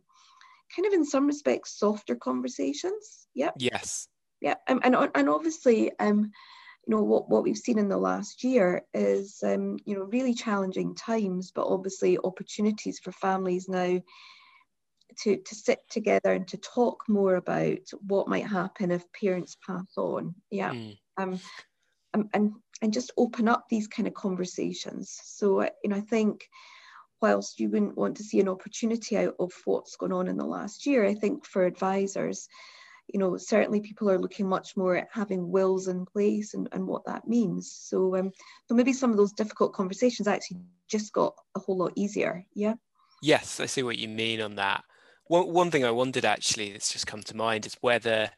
kind 0.76 0.86
of 0.86 0.94
in 0.94 1.06
some 1.06 1.28
respects 1.28 1.78
softer 1.78 2.16
conversations. 2.16 3.28
Yeah 3.34 3.52
yes. 3.58 4.08
Yeah 4.42 4.56
um, 4.68 4.80
and, 4.84 4.96
and 5.16 5.30
obviously 5.30 5.92
um, 6.00 6.32
you 6.88 6.96
know 6.96 7.04
what, 7.04 7.30
what 7.30 7.44
we've 7.44 7.58
seen 7.58 7.78
in 7.78 7.90
the 7.90 7.98
last 7.98 8.44
year 8.44 8.84
is 8.94 9.44
um, 9.44 9.78
you 9.86 9.96
know 9.96 10.04
really 10.04 10.34
challenging 10.34 10.96
times 10.96 11.52
but 11.54 11.68
obviously 11.68 12.18
opportunities 12.24 13.00
for 13.00 13.12
families 13.12 13.68
now 13.68 14.00
to, 15.20 15.38
to 15.38 15.56
sit 15.56 15.80
together 15.90 16.32
and 16.32 16.48
to 16.48 16.58
talk 16.58 17.04
more 17.08 17.36
about 17.36 17.80
what 18.06 18.28
might 18.28 18.46
happen 18.46 18.92
if 18.92 19.04
parents 19.14 19.58
pass 19.66 19.98
on. 19.98 20.36
Yeah. 20.52 20.74
Mm. 20.74 20.98
um, 21.18 21.40
um, 22.14 22.30
and 22.34 22.52
and 22.82 22.94
just 22.94 23.12
open 23.18 23.48
up 23.48 23.66
these 23.70 23.88
kind 23.88 24.08
of 24.08 24.14
conversations. 24.14 25.20
So 25.24 25.64
you 25.84 25.90
know 25.90 25.98
i 25.98 26.02
think 26.02 26.48
whilst 27.22 27.60
you 27.60 27.70
wouldn't 27.70 27.98
want 27.98 28.18
to 28.18 28.24
see 28.24 28.40
an 28.40 28.48
opportunity 28.48 29.18
out 29.18 29.36
of 29.40 29.52
what's 29.66 29.96
gone 29.96 30.12
on 30.12 30.28
in 30.28 30.38
the 30.38 30.46
last 30.46 30.86
year 30.86 31.06
i 31.06 31.14
think 31.14 31.46
for 31.46 31.66
advisors 31.66 32.48
you 33.14 33.20
know, 33.20 33.38
certainly 33.38 33.80
people 33.80 34.10
are 34.10 34.20
looking 34.20 34.48
much 34.48 34.76
more 34.76 34.98
at 34.98 35.08
having 35.12 35.50
wills 35.50 35.88
in 35.88 36.06
place 36.06 36.54
and, 36.54 36.68
and 36.72 36.86
what 36.86 37.06
that 37.06 37.28
means. 37.28 37.72
So, 37.72 38.16
um, 38.18 38.32
so 38.68 38.76
maybe 38.76 38.94
some 38.94 39.12
of 39.12 39.18
those 39.18 39.32
difficult 39.32 39.74
conversations 39.74 40.28
actually 40.28 40.60
just 40.88 41.14
got 41.14 41.36
a 41.56 41.60
whole 41.60 41.78
lot 41.78 41.94
easier. 41.96 42.46
Yeah. 42.54 42.76
Yes, 43.22 43.60
I 43.60 43.66
see 43.66 43.84
what 43.84 43.98
you 43.98 44.08
mean 44.08 44.42
on 44.42 44.56
that. 44.56 44.84
One, 45.26 45.52
one 45.52 45.72
thing 45.72 45.86
I 45.86 45.92
wondered 45.92 46.26
actually 46.26 46.72
that's 46.72 46.92
just 46.92 47.08
come 47.08 47.24
to 47.24 47.36
mind 47.36 47.66
is 47.66 47.78
whether 47.82 48.30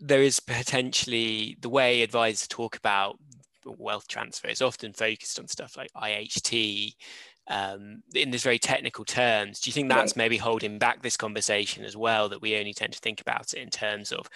there 0.00 0.22
is 0.22 0.40
potentially 0.40 1.56
the 1.60 1.68
way 1.68 2.02
advisors 2.02 2.48
talk 2.48 2.76
about 2.76 3.18
wealth 3.64 4.08
transfer 4.08 4.48
is 4.48 4.62
often 4.62 4.92
focused 4.92 5.38
on 5.38 5.48
stuff 5.48 5.76
like 5.76 5.90
IHT 5.96 6.94
um, 7.48 8.02
in 8.14 8.30
this 8.30 8.42
very 8.42 8.58
technical 8.58 9.04
terms. 9.04 9.60
Do 9.60 9.68
you 9.68 9.72
think 9.72 9.88
that's 9.88 10.16
maybe 10.16 10.36
holding 10.36 10.78
back 10.78 11.02
this 11.02 11.16
conversation 11.16 11.84
as 11.84 11.96
well? 11.96 12.28
That 12.28 12.42
we 12.42 12.56
only 12.56 12.74
tend 12.74 12.92
to 12.92 12.98
think 12.98 13.20
about 13.20 13.54
it 13.54 13.60
in 13.60 13.70
terms 13.70 14.12
of 14.12 14.28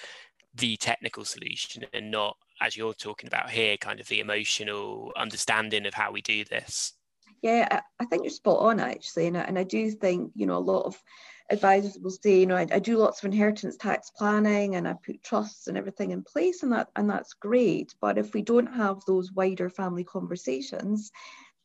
the 0.54 0.76
technical 0.76 1.24
solution 1.24 1.84
and 1.92 2.10
not, 2.10 2.36
as 2.60 2.76
you're 2.76 2.94
talking 2.94 3.26
about 3.26 3.50
here, 3.50 3.76
kind 3.76 4.00
of 4.00 4.08
the 4.08 4.20
emotional 4.20 5.12
understanding 5.16 5.86
of 5.86 5.94
how 5.94 6.12
we 6.12 6.20
do 6.20 6.44
this? 6.44 6.94
Yeah, 7.42 7.80
I, 7.98 8.04
think 8.04 8.22
you're 8.22 8.30
spot 8.30 8.60
on 8.60 8.78
actually, 8.78 9.26
and 9.26 9.36
I, 9.36 9.40
and 9.40 9.58
I 9.58 9.64
do 9.64 9.90
think 9.90 10.30
you 10.36 10.46
know 10.46 10.56
a 10.56 10.58
lot 10.58 10.86
of 10.86 11.02
advisors 11.50 11.98
will 11.98 12.10
say, 12.10 12.38
you 12.38 12.46
know, 12.46 12.56
I, 12.56 12.66
I, 12.72 12.78
do 12.78 12.96
lots 12.96 13.18
of 13.18 13.24
inheritance 13.24 13.76
tax 13.76 14.10
planning 14.10 14.76
and 14.76 14.86
I 14.86 14.94
put 14.94 15.24
trusts 15.24 15.66
and 15.66 15.76
everything 15.76 16.12
in 16.12 16.22
place, 16.22 16.62
and 16.62 16.70
that 16.72 16.88
and 16.94 17.10
that's 17.10 17.34
great. 17.34 17.94
But 18.00 18.16
if 18.16 18.32
we 18.32 18.42
don't 18.42 18.72
have 18.72 19.04
those 19.06 19.32
wider 19.32 19.68
family 19.68 20.04
conversations, 20.04 21.10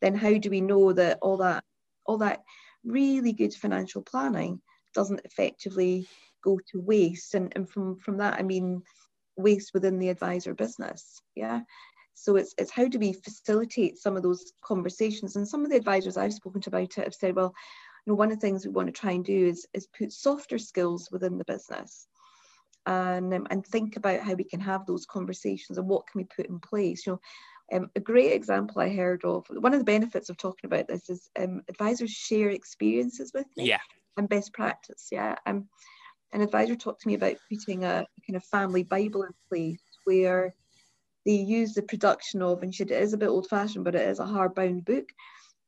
then 0.01 0.15
how 0.15 0.37
do 0.37 0.49
we 0.49 0.61
know 0.61 0.93
that 0.93 1.19
all 1.21 1.37
that 1.37 1.63
all 2.05 2.17
that 2.17 2.43
really 2.83 3.33
good 3.33 3.53
financial 3.53 4.01
planning 4.01 4.61
doesn't 4.93 5.21
effectively 5.25 6.07
go 6.43 6.59
to 6.71 6.81
waste? 6.81 7.33
And, 7.35 7.51
and 7.55 7.69
from 7.69 7.97
from 7.99 8.17
that, 8.17 8.39
I 8.39 8.43
mean 8.43 8.83
waste 9.37 9.73
within 9.73 9.99
the 9.99 10.09
advisor 10.09 10.53
business. 10.53 11.21
Yeah. 11.35 11.61
So 12.15 12.35
it's, 12.35 12.55
it's 12.57 12.71
how 12.71 12.87
do 12.87 12.97
we 12.97 13.13
facilitate 13.13 13.99
some 13.99 14.17
of 14.17 14.23
those 14.23 14.51
conversations? 14.63 15.35
And 15.35 15.47
some 15.47 15.63
of 15.63 15.69
the 15.69 15.77
advisors 15.77 16.17
I've 16.17 16.33
spoken 16.33 16.61
to 16.61 16.69
about 16.71 16.97
it 16.97 17.03
have 17.03 17.13
said, 17.13 17.35
well, 17.35 17.53
you 18.05 18.11
know, 18.11 18.15
one 18.15 18.31
of 18.31 18.39
the 18.39 18.41
things 18.41 18.65
we 18.65 18.71
want 18.71 18.87
to 18.87 18.91
try 18.91 19.11
and 19.11 19.23
do 19.23 19.45
is, 19.45 19.67
is 19.75 19.87
put 19.95 20.11
softer 20.11 20.57
skills 20.57 21.09
within 21.11 21.37
the 21.37 21.45
business 21.45 22.07
and, 22.87 23.31
um, 23.33 23.45
and 23.51 23.63
think 23.63 23.97
about 23.97 24.21
how 24.21 24.33
we 24.33 24.43
can 24.43 24.59
have 24.59 24.87
those 24.87 25.05
conversations 25.05 25.77
and 25.77 25.87
what 25.87 26.07
can 26.07 26.19
we 26.19 26.23
put 26.23 26.47
in 26.47 26.59
place. 26.59 27.05
You 27.05 27.13
know, 27.13 27.19
um, 27.73 27.89
a 27.95 27.99
great 27.99 28.33
example 28.33 28.81
I 28.81 28.89
heard 28.95 29.23
of, 29.25 29.45
one 29.49 29.73
of 29.73 29.79
the 29.79 29.85
benefits 29.85 30.29
of 30.29 30.37
talking 30.37 30.67
about 30.67 30.87
this 30.87 31.09
is 31.09 31.29
um, 31.39 31.61
advisors 31.67 32.11
share 32.11 32.49
experiences 32.49 33.31
with 33.33 33.47
me 33.55 33.67
yeah. 33.67 33.79
and 34.17 34.29
best 34.29 34.53
practice. 34.53 35.07
Yeah. 35.11 35.35
Um, 35.45 35.67
an 36.33 36.41
advisor 36.41 36.75
talked 36.75 37.01
to 37.01 37.07
me 37.07 37.13
about 37.13 37.37
putting 37.51 37.83
a 37.83 38.05
kind 38.25 38.35
of 38.35 38.43
family 38.43 38.83
Bible 38.83 39.23
in 39.23 39.31
place 39.49 39.81
where 40.05 40.53
they 41.25 41.33
use 41.33 41.73
the 41.73 41.81
production 41.81 42.41
of, 42.41 42.63
and 42.63 42.73
it 42.79 42.91
is 42.91 43.13
a 43.13 43.17
bit 43.17 43.29
old 43.29 43.47
fashioned, 43.47 43.83
but 43.83 43.95
it 43.95 44.07
is 44.07 44.19
a 44.19 44.25
hardbound 44.25 44.85
book. 44.85 45.09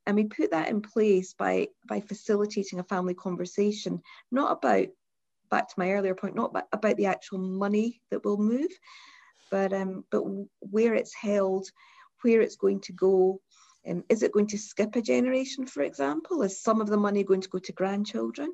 And 0.08 0.16
we 0.16 0.24
put 0.24 0.52
that 0.52 0.70
in 0.70 0.82
place 0.82 1.34
by, 1.34 1.68
by 1.88 2.00
facilitating 2.00 2.80
a 2.80 2.84
family 2.84 3.14
conversation, 3.14 4.02
not 4.32 4.52
about, 4.52 4.88
back 5.52 5.68
to 5.68 5.76
my 5.78 5.92
earlier 5.92 6.16
point, 6.16 6.36
not 6.36 6.56
about 6.72 6.96
the 6.98 7.08
actual 7.08 7.40
money 7.40 8.02
that 8.10 8.24
will 8.24 8.38
move, 8.38 8.72
but, 9.50 9.74
um, 9.74 10.04
but 10.12 10.24
where 10.60 10.94
it's 10.94 11.14
held, 11.14 11.68
where 12.22 12.42
it's 12.42 12.56
going 12.56 12.82
to 12.82 12.94
go. 12.94 13.42
Um, 13.88 14.04
is 14.10 14.24
it 14.24 14.34
going 14.34 14.48
to 14.48 14.58
skip 14.58 14.96
a 14.96 15.02
generation, 15.02 15.66
for 15.66 15.84
example? 15.84 16.42
Is 16.42 16.62
some 16.62 16.82
of 16.82 16.90
the 16.90 16.98
money 16.98 17.24
going 17.24 17.42
to 17.42 17.50
go 17.50 17.60
to 17.60 17.74
grandchildren? 17.74 18.54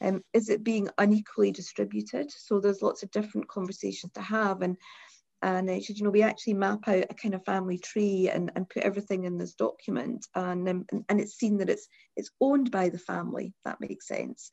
Um, 0.00 0.22
is 0.32 0.48
it 0.48 0.62
being 0.62 0.88
unequally 0.98 1.50
distributed? 1.50 2.30
So 2.30 2.60
there's 2.60 2.82
lots 2.82 3.02
of 3.02 3.10
different 3.10 3.48
conversations 3.48 4.12
to 4.12 4.20
have. 4.20 4.62
And 4.62 4.76
and 5.42 5.70
uh, 5.70 5.80
said, 5.80 5.96
you 5.96 6.04
know, 6.04 6.10
we 6.10 6.22
actually 6.22 6.54
map 6.54 6.88
out 6.88 7.04
a 7.10 7.14
kind 7.14 7.34
of 7.34 7.44
family 7.44 7.78
tree 7.78 8.28
and, 8.28 8.50
and 8.56 8.68
put 8.68 8.82
everything 8.82 9.24
in 9.24 9.38
this 9.38 9.54
document, 9.54 10.26
and, 10.34 10.68
um, 10.68 10.84
and, 10.90 11.04
and 11.08 11.20
it's 11.20 11.38
seen 11.38 11.58
that 11.58 11.70
it's 11.70 11.86
it's 12.16 12.30
owned 12.40 12.70
by 12.70 12.88
the 12.88 12.98
family. 12.98 13.54
that 13.64 13.80
makes 13.80 14.08
sense. 14.08 14.50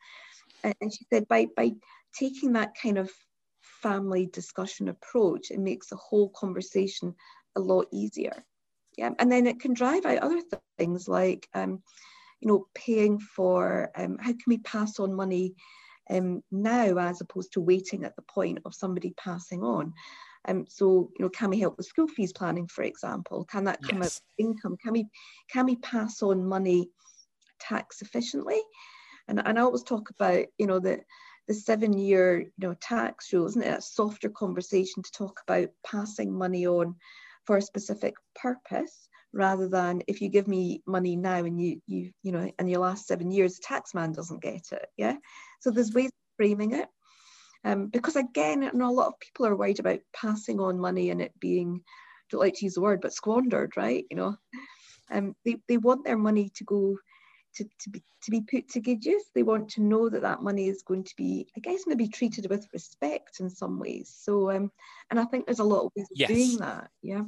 And, 0.63 0.75
and 0.81 0.93
she 0.93 1.05
said 1.11 1.27
by 1.27 1.47
by 1.57 1.71
taking 2.17 2.53
that 2.53 2.73
kind 2.81 2.99
of 2.99 3.09
family 3.85 4.27
discussion 4.33 4.89
approach, 4.89 5.51
it 5.51 5.59
makes 5.59 5.89
the 5.89 5.95
whole 5.95 6.29
conversation 6.29 7.13
a 7.55 7.59
lot 7.59 7.85
easier. 7.91 8.43
Yeah, 8.97 9.11
and 9.19 9.31
then 9.31 9.45
it 9.45 9.59
can 9.59 9.73
drive 9.73 10.05
out 10.05 10.19
other 10.19 10.41
th- 10.41 10.61
things 10.79 11.07
like, 11.07 11.47
um, 11.53 11.83
you 12.39 12.47
know, 12.47 12.65
paying 12.73 13.19
for 13.19 13.91
um, 13.95 14.17
how 14.19 14.31
can 14.31 14.47
we 14.47 14.57
pass 14.59 14.99
on 14.99 15.13
money 15.13 15.53
um, 16.09 16.41
now 16.51 16.97
as 16.97 17.21
opposed 17.21 17.51
to 17.53 17.61
waiting 17.61 18.03
at 18.03 18.15
the 18.15 18.23
point 18.23 18.59
of 18.65 18.73
somebody 18.73 19.13
passing 19.17 19.61
on. 19.63 19.93
Um, 20.47 20.65
so, 20.67 21.11
you 21.17 21.25
know, 21.25 21.29
can 21.29 21.49
we 21.49 21.59
help 21.59 21.77
with 21.77 21.87
school 21.87 22.07
fees 22.07 22.33
planning, 22.33 22.67
for 22.67 22.83
example? 22.83 23.45
Can 23.45 23.65
that 23.65 23.83
come 23.83 24.01
yes. 24.01 24.21
out 24.39 24.45
income? 24.45 24.77
Can 24.81 24.93
we 24.93 25.07
can 25.51 25.65
we 25.65 25.75
pass 25.77 26.23
on 26.23 26.47
money 26.47 26.89
tax 27.59 28.01
efficiently? 28.01 28.61
And, 29.27 29.41
and 29.45 29.57
I 29.57 29.61
always 29.61 29.83
talk 29.83 30.09
about, 30.11 30.45
you 30.57 30.67
know, 30.67 30.79
the 30.79 31.01
the 31.47 31.53
seven 31.53 31.97
year, 31.97 32.39
you 32.39 32.51
know, 32.57 32.75
tax 32.79 33.31
rule, 33.33 33.47
isn't 33.47 33.63
it? 33.63 33.79
A 33.79 33.81
softer 33.81 34.29
conversation 34.29 35.03
to 35.03 35.11
talk 35.11 35.41
about 35.47 35.69
passing 35.85 36.33
money 36.33 36.67
on 36.67 36.95
for 37.45 37.57
a 37.57 37.61
specific 37.61 38.15
purpose 38.35 39.07
rather 39.33 39.67
than 39.67 40.01
if 40.07 40.21
you 40.21 40.29
give 40.29 40.47
me 40.47 40.81
money 40.87 41.15
now 41.17 41.43
and 41.43 41.61
you 41.61 41.81
you 41.87 42.09
you 42.23 42.31
know 42.31 42.49
in 42.57 42.67
your 42.69 42.79
last 42.79 43.05
seven 43.05 43.31
years 43.31 43.57
the 43.57 43.63
tax 43.63 43.93
man 43.93 44.13
doesn't 44.13 44.41
get 44.41 44.61
it 44.71 44.87
yeah 44.95 45.17
so 45.59 45.71
there's 45.71 45.93
ways 45.93 46.07
of 46.07 46.37
framing 46.37 46.71
it 46.71 46.87
um, 47.65 47.87
because 47.87 48.15
again, 48.15 48.61
you 48.61 48.71
know, 48.73 48.89
a 48.89 48.93
lot 48.93 49.07
of 49.07 49.19
people 49.19 49.47
are 49.47 49.55
worried 49.55 49.79
about 49.79 49.99
passing 50.13 50.59
on 50.59 50.79
money 50.79 51.09
and 51.09 51.19
it 51.19 51.33
being, 51.39 51.81
don't 52.29 52.39
like 52.39 52.53
to 52.55 52.65
use 52.65 52.75
the 52.75 52.81
word, 52.81 53.01
but 53.01 53.11
squandered, 53.11 53.75
right? 53.75 54.05
You 54.11 54.17
know, 54.17 54.37
um, 55.11 55.35
they, 55.43 55.57
they 55.67 55.77
want 55.77 56.05
their 56.05 56.17
money 56.17 56.51
to 56.55 56.63
go 56.63 56.95
to, 57.55 57.63
to, 57.63 57.89
be, 57.89 58.03
to 58.23 58.31
be 58.31 58.41
put 58.41 58.69
to 58.69 58.79
good 58.79 59.03
use. 59.05 59.23
They 59.33 59.43
want 59.43 59.69
to 59.71 59.81
know 59.81 60.09
that 60.09 60.21
that 60.21 60.41
money 60.41 60.67
is 60.67 60.83
going 60.83 61.03
to 61.03 61.15
be, 61.15 61.47
I 61.55 61.59
guess, 61.59 61.83
maybe 61.87 62.07
treated 62.07 62.49
with 62.49 62.67
respect 62.73 63.39
in 63.39 63.49
some 63.49 63.79
ways. 63.79 64.13
So, 64.17 64.51
um, 64.51 64.71
and 65.09 65.19
I 65.19 65.25
think 65.25 65.45
there's 65.45 65.59
a 65.59 65.63
lot 65.63 65.85
of 65.85 65.91
ways 65.95 66.07
of 66.11 66.17
yes. 66.17 66.29
doing 66.29 66.57
that. 66.57 66.89
Yeah. 67.01 67.23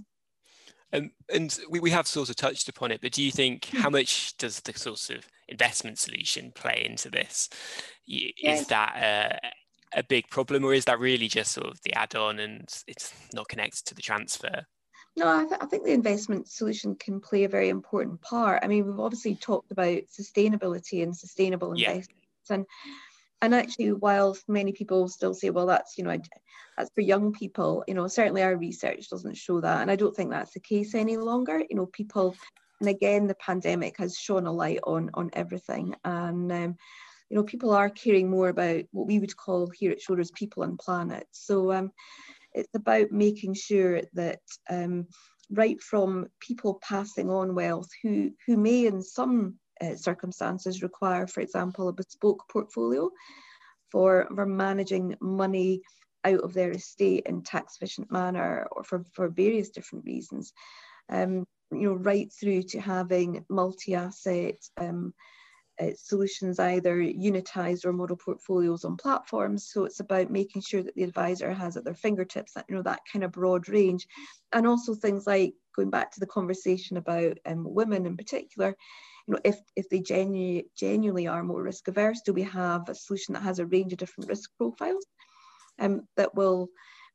Um, 0.94 1.12
and 1.34 1.58
we, 1.70 1.80
we 1.80 1.92
have 1.92 2.08
sort 2.08 2.30
of 2.30 2.36
touched 2.36 2.70
upon 2.70 2.92
it, 2.92 3.02
but 3.02 3.12
do 3.12 3.22
you 3.22 3.32
think 3.32 3.66
hmm. 3.66 3.78
how 3.80 3.90
much 3.90 4.38
does 4.38 4.62
the 4.62 4.74
sort 4.74 5.10
of 5.10 5.28
investment 5.48 6.00
solution 6.00 6.52
play 6.56 6.86
into 6.90 7.10
this? 7.10 7.50
Is 8.08 8.32
yes. 8.38 8.68
that 8.68 9.42
uh, 9.44 9.50
a 9.94 10.04
big 10.04 10.30
problem, 10.30 10.64
or 10.64 10.74
is 10.74 10.86
that 10.86 11.00
really 11.00 11.28
just 11.28 11.52
sort 11.52 11.68
of 11.68 11.82
the 11.84 11.94
add-on 11.94 12.40
and 12.40 12.68
it's 12.88 13.14
not 13.34 13.50
connected 13.50 13.86
to 13.86 13.96
the 13.96 14.02
transfer? 14.02 14.66
No, 15.18 15.28
I, 15.28 15.46
th- 15.46 15.60
I, 15.60 15.66
think 15.66 15.84
the 15.84 15.94
investment 15.94 16.48
solution 16.48 16.96
can 16.96 17.20
play 17.20 17.44
a 17.44 17.50
very 17.50 17.70
important 17.70 18.22
part. 18.22 18.64
I 18.64 18.68
mean, 18.68 18.86
we've 18.86 19.00
obviously 19.00 19.36
talked 19.36 19.72
about 19.72 20.04
sustainability 20.16 21.02
and 21.02 21.18
sustainable 21.18 21.76
yeah. 21.76 21.90
investments, 21.90 22.52
and 22.52 22.66
and 23.42 23.56
actually, 23.56 23.94
while 23.94 24.38
many 24.48 24.74
people 24.74 25.08
still 25.08 25.34
say, 25.34 25.50
well, 25.50 25.66
that's 25.66 25.98
you 25.98 26.04
know, 26.04 26.16
that's 26.78 26.92
for 26.94 27.02
young 27.02 27.34
people, 27.34 27.84
you 27.88 27.96
know, 27.96 28.08
certainly 28.08 28.44
our 28.44 28.56
research 28.56 29.10
doesn't 29.10 29.38
show 29.38 29.60
that, 29.60 29.82
and 29.82 29.90
I 29.90 29.96
don't 29.96 30.16
think 30.16 30.30
that's 30.30 30.54
the 30.54 30.60
case 30.60 30.94
any 30.94 31.18
longer. 31.18 31.64
You 31.68 31.78
know, 31.78 31.88
people, 31.88 32.36
and 32.80 32.88
again, 32.88 33.26
the 33.26 33.36
pandemic 33.36 33.98
has 33.98 34.16
shone 34.16 34.46
a 34.46 34.52
light 34.52 34.82
on 34.84 35.10
on 35.16 35.32
everything, 35.34 35.96
and 36.06 36.52
um, 36.52 36.78
you 37.32 37.38
know, 37.38 37.44
people 37.44 37.72
are 37.72 37.90
caring 37.90 38.30
more 38.30 38.50
about 38.50 38.84
what 38.92 39.08
we 39.08 39.18
would 39.18 39.36
call 39.36 39.68
here 39.74 39.92
at 39.92 40.00
Schroders 40.00 40.32
people 40.32 40.62
and 40.62 40.78
planet. 40.78 41.26
So 41.32 41.72
um, 41.72 41.92
it's 42.58 42.76
about 42.76 43.12
making 43.12 43.54
sure 43.54 44.02
that 44.14 44.40
um, 44.70 45.08
right 45.52 45.82
from 45.82 46.28
people 46.40 46.80
passing 46.82 47.30
on 47.30 47.56
wealth 47.56 47.90
who, 48.04 48.32
who 48.46 48.58
may 48.58 48.86
in 48.86 49.02
some 49.02 49.56
uh, 49.82 49.96
circumstances 49.96 50.82
require, 50.82 51.28
for 51.28 51.42
example, 51.42 51.88
a 51.88 51.94
bespoke 51.94 52.44
portfolio 52.52 53.10
for, 53.92 54.28
for 54.34 54.46
managing 54.46 55.16
money 55.22 55.82
out 56.26 56.42
of 56.42 56.54
their 56.54 56.72
estate 56.72 57.24
in 57.28 57.42
tax 57.44 57.76
efficient 57.76 58.12
manner 58.12 58.68
or 58.72 58.84
for, 58.84 59.06
for 59.14 59.30
various 59.30 59.70
different 59.70 60.04
reasons. 60.06 60.52
Um, 61.10 61.46
you 61.72 61.90
know, 61.90 61.94
right 61.94 62.32
through 62.34 62.64
to 62.64 62.80
having 62.80 63.46
multi-asset 63.50 64.56
um, 64.78 65.14
uh, 65.80 65.92
solutions 65.96 66.60
either 66.60 66.98
unitized 66.98 67.86
or 67.86 67.94
model 67.94 68.18
portfolios 68.18 68.84
on 68.84 68.98
platforms. 68.98 69.70
So 69.72 69.86
it's 69.86 70.00
about 70.00 70.32
making 70.32 70.62
sure 70.62 70.84
that 70.84 70.96
the 70.96 71.04
advisor 71.04 71.54
has 71.54 71.78
at 71.78 71.84
their 71.84 71.94
fingertips 71.94 72.54
that 72.54 72.66
you 72.68 72.76
know 72.76 72.82
that 72.84 73.02
kind 73.12 73.24
of 73.24 73.32
broad 73.32 73.70
range, 73.70 74.08
and 74.54 74.66
also 74.66 74.96
things 74.96 75.28
like 75.28 75.54
going 75.76 75.90
back 75.90 76.12
to 76.12 76.20
the 76.20 76.26
conversation 76.26 76.98
about 76.98 77.38
um, 77.46 77.64
women 77.64 78.06
in 78.06 78.18
particular. 78.18 78.76
You 79.28 79.34
know, 79.34 79.40
if 79.44 79.58
if 79.76 79.90
they 79.90 80.00
genuinely 80.00 80.68
genuinely 80.76 81.28
are 81.28 81.44
more 81.44 81.62
risk 81.62 81.88
averse, 81.88 82.22
do 82.26 82.34
we 82.34 82.44
have 82.44 82.90
a 82.90 82.96
solution 82.96 83.34
that 83.34 83.44
has 83.44 83.60
a 83.60 83.66
range 83.66 83.94
of 83.94 84.00
different 84.00 84.30
risk 84.30 84.50
profiles 84.58 85.06
um, 85.80 86.08
that 86.16 86.34
will 86.36 86.70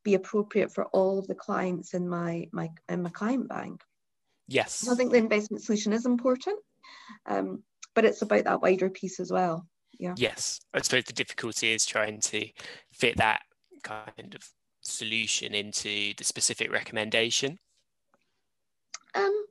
be 0.05 0.15
appropriate 0.15 0.73
for 0.73 0.87
all 0.87 1.19
of 1.19 1.27
the 1.27 1.35
clients 1.35 1.95
in 1.95 2.09
my 2.09 2.49
my 2.53 2.71
in 2.89 3.03
my 3.03 3.11
client 3.11 3.49
bank? 3.49 3.83
Yes. 4.49 4.75
So 4.75 4.93
I 4.93 4.95
think 4.95 5.11
the 5.11 5.19
investment 5.19 5.63
solution 5.63 5.93
is 5.93 6.07
important. 6.07 6.59
Um, 7.27 7.63
but 7.95 8.05
it's 8.05 8.23
about 8.23 8.45
that 8.45 8.63
wider 8.63 8.91
piece 8.91 9.21
as 9.21 9.31
well. 9.31 9.67
Yeah. 9.99 10.15
Yes, 10.17 10.61
I 10.73 10.81
suppose 10.81 11.05
the 11.05 11.13
difficulty 11.13 11.73
is 11.73 11.87
trying 11.87 12.21
to 12.21 12.49
fit 12.93 13.17
that 13.19 13.43
kind 13.83 14.35
of 14.35 14.49
solution 14.81 15.55
into 15.55 16.13
the 16.17 16.25
specific 16.25 16.73
recommendation. 16.73 17.59
Um, 19.15 19.45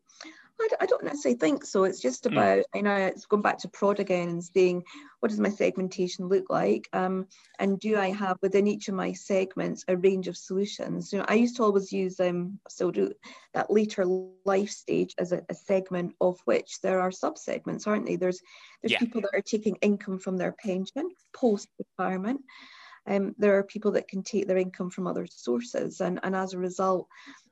I 0.62 0.68
don't, 0.70 0.82
I 0.82 0.86
don't 0.86 1.04
necessarily 1.04 1.40
think 1.40 1.66
so. 1.66 1.84
It's 1.84 2.00
just 2.00 2.26
hmm. 2.26 2.34
about, 2.34 2.60
mm. 2.60 2.64
you 2.76 2.84
know, 2.84 2.96
it's 2.96 3.26
going 3.26 3.42
back 3.42 3.58
to 3.60 3.70
prod 3.70 4.00
again 4.00 4.30
and 4.30 4.44
saying, 4.44 4.84
what 5.20 5.30
does 5.30 5.40
my 5.40 5.50
segmentation 5.50 6.28
look 6.28 6.50
like? 6.50 6.88
Um, 6.94 7.28
and 7.60 7.80
do 7.80 7.98
I 7.98 8.12
have 8.12 8.38
within 8.42 8.68
each 8.68 8.88
of 8.88 8.96
my 8.96 9.14
segments 9.14 9.86
a 9.88 9.98
range 9.98 10.28
of 10.28 10.38
solutions? 10.38 11.12
You 11.12 11.20
know, 11.20 11.26
I 11.28 11.36
used 11.36 11.56
to 11.58 11.64
always 11.64 11.92
use 11.92 12.20
um, 12.20 12.60
still 12.70 12.92
do 12.92 13.12
that 13.54 13.72
later 13.72 14.06
life 14.46 14.70
stage 14.70 15.14
as 15.20 15.32
a, 15.32 15.42
a 15.50 15.54
segment 15.54 16.16
of 16.22 16.40
which 16.46 16.82
there 16.82 17.00
are 17.00 17.12
sub-segments, 17.12 17.86
aren't 17.88 18.06
they? 18.06 18.16
There's 18.16 18.42
there's 18.82 18.94
yeah. 18.94 19.00
people 19.00 19.22
that 19.22 19.36
are 19.36 19.42
taking 19.42 19.76
income 19.82 20.20
from 20.20 20.38
their 20.38 20.54
pension 20.54 21.10
post 21.34 21.68
retirement. 21.78 22.42
Um, 23.08 23.36
there 23.38 23.58
are 23.58 23.64
people 23.64 23.92
that 23.92 24.08
can 24.08 24.24
take 24.24 24.48
their 24.48 24.58
income 24.58 24.92
from 24.92 25.08
other 25.08 25.28
sources, 25.28 26.02
and, 26.02 26.20
and 26.24 26.36
as 26.36 26.54
a 26.54 26.60
result, 26.60 27.08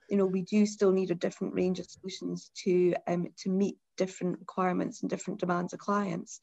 you 0.09 0.17
know, 0.17 0.25
we 0.25 0.41
do 0.41 0.65
still 0.65 0.91
need 0.91 1.11
a 1.11 1.15
different 1.15 1.53
range 1.53 1.79
of 1.79 1.85
solutions 1.85 2.51
to 2.63 2.95
um, 3.07 3.27
to 3.43 3.49
meet 3.49 3.77
different 3.97 4.39
requirements 4.39 5.01
and 5.01 5.09
different 5.09 5.39
demands 5.39 5.73
of 5.73 5.79
clients. 5.79 6.39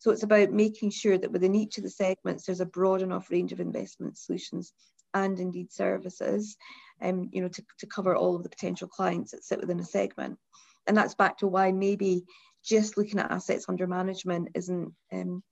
So 0.00 0.10
it's 0.10 0.22
about 0.22 0.50
making 0.50 0.90
sure 0.90 1.16
that 1.16 1.32
within 1.32 1.54
each 1.54 1.78
of 1.78 1.84
the 1.84 1.90
segments, 1.90 2.44
there's 2.44 2.60
a 2.60 2.66
broad 2.66 3.02
enough 3.02 3.30
range 3.30 3.52
of 3.52 3.60
investment 3.60 4.18
solutions 4.18 4.72
and 5.14 5.38
indeed 5.38 5.72
services, 5.72 6.56
um, 7.00 7.30
you 7.32 7.40
know, 7.40 7.48
to, 7.48 7.64
to 7.78 7.86
cover 7.86 8.14
all 8.14 8.36
of 8.36 8.42
the 8.42 8.48
potential 8.48 8.88
clients 8.88 9.30
that 9.30 9.44
sit 9.44 9.60
within 9.60 9.80
a 9.80 9.84
segment. 9.84 10.38
And 10.86 10.96
that's 10.96 11.14
back 11.14 11.38
to 11.38 11.46
why 11.46 11.72
maybe 11.72 12.24
just 12.64 12.98
looking 12.98 13.18
at 13.18 13.30
assets 13.30 13.66
under 13.68 13.86
management 13.86 14.48
isn't, 14.54 14.92
um, 15.12 15.42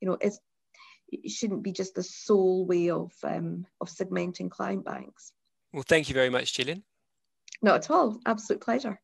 you 0.00 0.08
know, 0.08 0.18
it 0.20 1.30
shouldn't 1.30 1.62
be 1.62 1.72
just 1.72 1.94
the 1.94 2.02
sole 2.02 2.66
way 2.66 2.90
of 2.90 3.12
um, 3.22 3.66
of 3.80 3.88
segmenting 3.88 4.50
client 4.50 4.84
banks. 4.84 5.32
Well, 5.72 5.84
thank 5.86 6.08
you 6.08 6.14
very 6.14 6.30
much, 6.30 6.54
Gillian. 6.54 6.82
Not 7.62 7.76
at 7.76 7.90
all. 7.90 8.20
Absolute 8.26 8.60
pleasure. 8.60 9.00